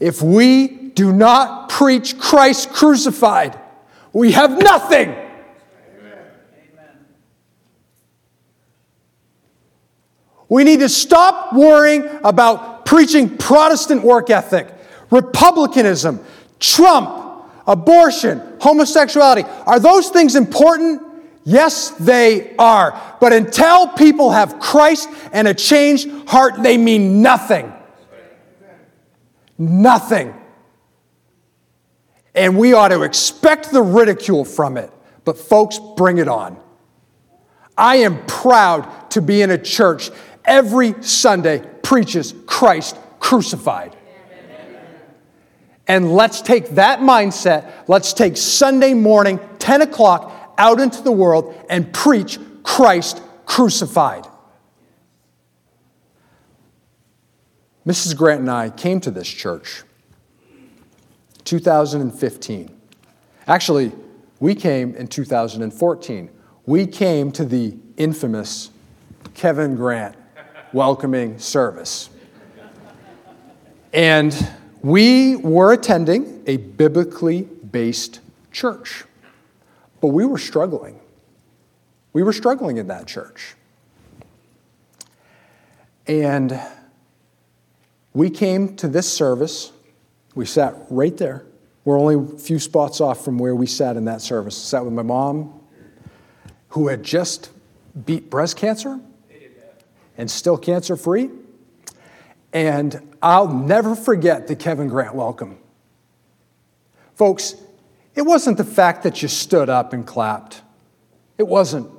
If 0.00 0.22
we 0.22 0.66
do 0.68 1.12
not 1.12 1.68
preach 1.68 2.18
Christ 2.18 2.70
crucified, 2.70 3.60
we 4.14 4.32
have 4.32 4.56
nothing. 4.56 5.14
We 10.48 10.64
need 10.64 10.80
to 10.80 10.88
stop 10.88 11.52
worrying 11.52 12.08
about 12.24 12.86
preaching 12.86 13.36
Protestant 13.36 14.02
work 14.02 14.30
ethic, 14.30 14.72
republicanism, 15.10 16.24
Trump, 16.62 17.44
abortion, 17.66 18.40
homosexuality. 18.60 19.42
Are 19.66 19.80
those 19.80 20.10
things 20.10 20.36
important? 20.36 21.02
Yes, 21.44 21.90
they 21.90 22.54
are. 22.56 23.16
But 23.20 23.32
until 23.32 23.88
people 23.88 24.30
have 24.30 24.60
Christ 24.60 25.08
and 25.32 25.48
a 25.48 25.54
changed 25.54 26.08
heart, 26.28 26.62
they 26.62 26.78
mean 26.78 27.20
nothing. 27.20 27.72
Nothing. 29.58 30.34
And 32.34 32.56
we 32.56 32.74
ought 32.74 32.88
to 32.88 33.02
expect 33.02 33.72
the 33.72 33.82
ridicule 33.82 34.44
from 34.44 34.76
it. 34.76 34.90
But, 35.24 35.36
folks, 35.36 35.80
bring 35.96 36.18
it 36.18 36.28
on. 36.28 36.56
I 37.76 37.96
am 37.96 38.24
proud 38.26 39.10
to 39.10 39.20
be 39.20 39.42
in 39.42 39.50
a 39.50 39.58
church 39.58 40.10
every 40.44 41.02
Sunday 41.02 41.64
preaches 41.82 42.32
Christ 42.46 42.96
crucified. 43.18 43.96
And 45.88 46.12
let's 46.14 46.40
take 46.40 46.70
that 46.70 47.00
mindset, 47.00 47.72
let's 47.88 48.12
take 48.12 48.36
Sunday 48.36 48.94
morning, 48.94 49.40
10 49.58 49.82
o'clock, 49.82 50.54
out 50.58 50.80
into 50.80 51.02
the 51.02 51.12
world 51.12 51.54
and 51.68 51.92
preach 51.92 52.38
Christ 52.62 53.20
crucified. 53.46 54.26
Mrs. 57.86 58.16
Grant 58.16 58.40
and 58.40 58.50
I 58.50 58.70
came 58.70 59.00
to 59.00 59.10
this 59.10 59.26
church 59.26 59.82
2015. 61.44 62.70
Actually, 63.48 63.92
we 64.38 64.54
came 64.54 64.94
in 64.94 65.08
2014. 65.08 66.30
We 66.64 66.86
came 66.86 67.32
to 67.32 67.44
the 67.44 67.76
infamous 67.96 68.70
Kevin 69.34 69.74
Grant 69.74 70.14
welcoming 70.72 71.38
service. 71.38 72.08
And 73.92 74.32
we 74.82 75.36
were 75.36 75.72
attending 75.72 76.42
a 76.46 76.56
biblically 76.56 77.42
based 77.42 78.20
church, 78.50 79.04
but 80.00 80.08
we 80.08 80.26
were 80.26 80.38
struggling. 80.38 81.00
We 82.12 82.22
were 82.22 82.32
struggling 82.32 82.76
in 82.76 82.88
that 82.88 83.06
church. 83.06 83.54
And 86.06 86.60
we 88.12 88.28
came 88.28 88.76
to 88.76 88.88
this 88.88 89.10
service. 89.10 89.72
We 90.34 90.44
sat 90.44 90.74
right 90.90 91.16
there. 91.16 91.46
We're 91.84 91.98
only 91.98 92.34
a 92.34 92.38
few 92.38 92.58
spots 92.58 93.00
off 93.00 93.24
from 93.24 93.38
where 93.38 93.54
we 93.54 93.66
sat 93.66 93.96
in 93.96 94.04
that 94.06 94.20
service. 94.20 94.56
Sat 94.56 94.84
with 94.84 94.92
my 94.92 95.02
mom, 95.02 95.60
who 96.70 96.88
had 96.88 97.02
just 97.02 97.50
beat 98.04 98.30
breast 98.30 98.56
cancer 98.56 99.00
and 100.18 100.30
still 100.30 100.56
cancer 100.58 100.96
free. 100.96 101.30
And 102.52 103.16
I'll 103.22 103.48
never 103.48 103.96
forget 103.96 104.46
the 104.46 104.56
Kevin 104.56 104.88
Grant 104.88 105.14
welcome. 105.14 105.58
Folks, 107.14 107.54
it 108.14 108.22
wasn't 108.22 108.58
the 108.58 108.64
fact 108.64 109.04
that 109.04 109.22
you 109.22 109.28
stood 109.28 109.68
up 109.68 109.92
and 109.92 110.06
clapped. 110.06 110.62
It 111.38 111.46
wasn't. 111.46 111.90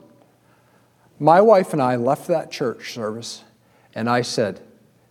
My 1.20 1.42
wife 1.42 1.74
and 1.74 1.82
I 1.82 1.96
left 1.96 2.28
that 2.28 2.52
church 2.52 2.94
service, 2.94 3.44
and 3.96 4.10
I 4.10 4.22
said, 4.22 4.62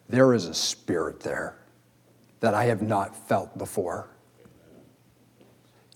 there 0.08 0.34
is 0.34 0.46
a 0.46 0.54
spirit 0.54 1.20
there 1.20 1.56
that 2.40 2.54
I 2.54 2.64
have 2.64 2.82
not 2.82 3.16
felt 3.28 3.56
before. 3.56 4.08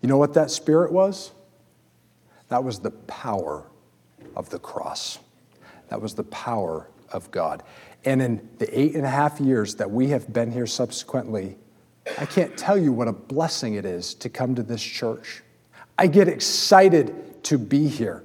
You 0.00 0.08
know 0.08 0.16
what 0.16 0.34
that 0.34 0.50
spirit 0.50 0.92
was? 0.92 1.32
That 2.48 2.64
was 2.64 2.78
the 2.78 2.92
power 2.92 3.64
of 4.34 4.50
the 4.50 4.58
cross. 4.58 5.18
That 5.88 6.00
was 6.00 6.14
the 6.14 6.24
power 6.24 6.88
of 7.12 7.30
God. 7.30 7.62
And 8.04 8.22
in 8.22 8.48
the 8.58 8.78
eight 8.78 8.94
and 8.94 9.04
a 9.04 9.10
half 9.10 9.40
years 9.40 9.74
that 9.76 9.90
we 9.90 10.08
have 10.08 10.32
been 10.32 10.50
here 10.50 10.66
subsequently, 10.66 11.56
I 12.18 12.26
can't 12.26 12.56
tell 12.56 12.78
you 12.78 12.92
what 12.92 13.08
a 13.08 13.12
blessing 13.12 13.74
it 13.74 13.84
is 13.84 14.14
to 14.14 14.28
come 14.28 14.54
to 14.54 14.62
this 14.62 14.82
church. 14.82 15.42
I 15.98 16.06
get 16.06 16.28
excited 16.28 17.42
to 17.44 17.58
be 17.58 17.88
here. 17.88 18.22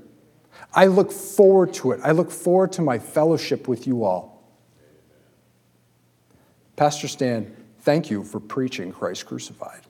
I 0.73 0.85
look 0.85 1.11
forward 1.11 1.73
to 1.75 1.91
it. 1.91 1.99
I 2.03 2.11
look 2.11 2.31
forward 2.31 2.71
to 2.73 2.81
my 2.81 2.99
fellowship 2.99 3.67
with 3.67 3.87
you 3.87 4.03
all. 4.03 4.31
Pastor 6.75 7.07
Stan, 7.07 7.55
thank 7.79 8.09
you 8.09 8.23
for 8.23 8.39
preaching 8.39 8.91
Christ 8.91 9.25
crucified. 9.25 9.81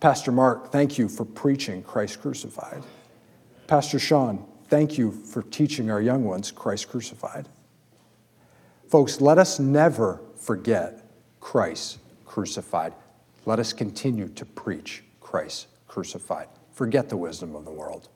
Pastor 0.00 0.32
Mark, 0.32 0.72
thank 0.72 0.98
you 0.98 1.08
for 1.08 1.24
preaching 1.24 1.82
Christ 1.82 2.20
crucified. 2.20 2.82
Pastor 3.66 3.98
Sean, 3.98 4.46
thank 4.68 4.98
you 4.98 5.12
for 5.12 5.42
teaching 5.42 5.90
our 5.90 6.00
young 6.00 6.24
ones 6.24 6.50
Christ 6.50 6.88
crucified. 6.88 7.48
Folks, 8.88 9.20
let 9.20 9.38
us 9.38 9.58
never 9.58 10.20
forget 10.36 11.10
Christ 11.40 11.98
crucified. 12.24 12.92
Let 13.44 13.58
us 13.58 13.72
continue 13.72 14.28
to 14.28 14.44
preach 14.44 15.02
Christ 15.20 15.68
crucified. 15.88 16.48
Forget 16.72 17.08
the 17.08 17.16
wisdom 17.16 17.56
of 17.56 17.64
the 17.64 17.70
world. 17.70 18.08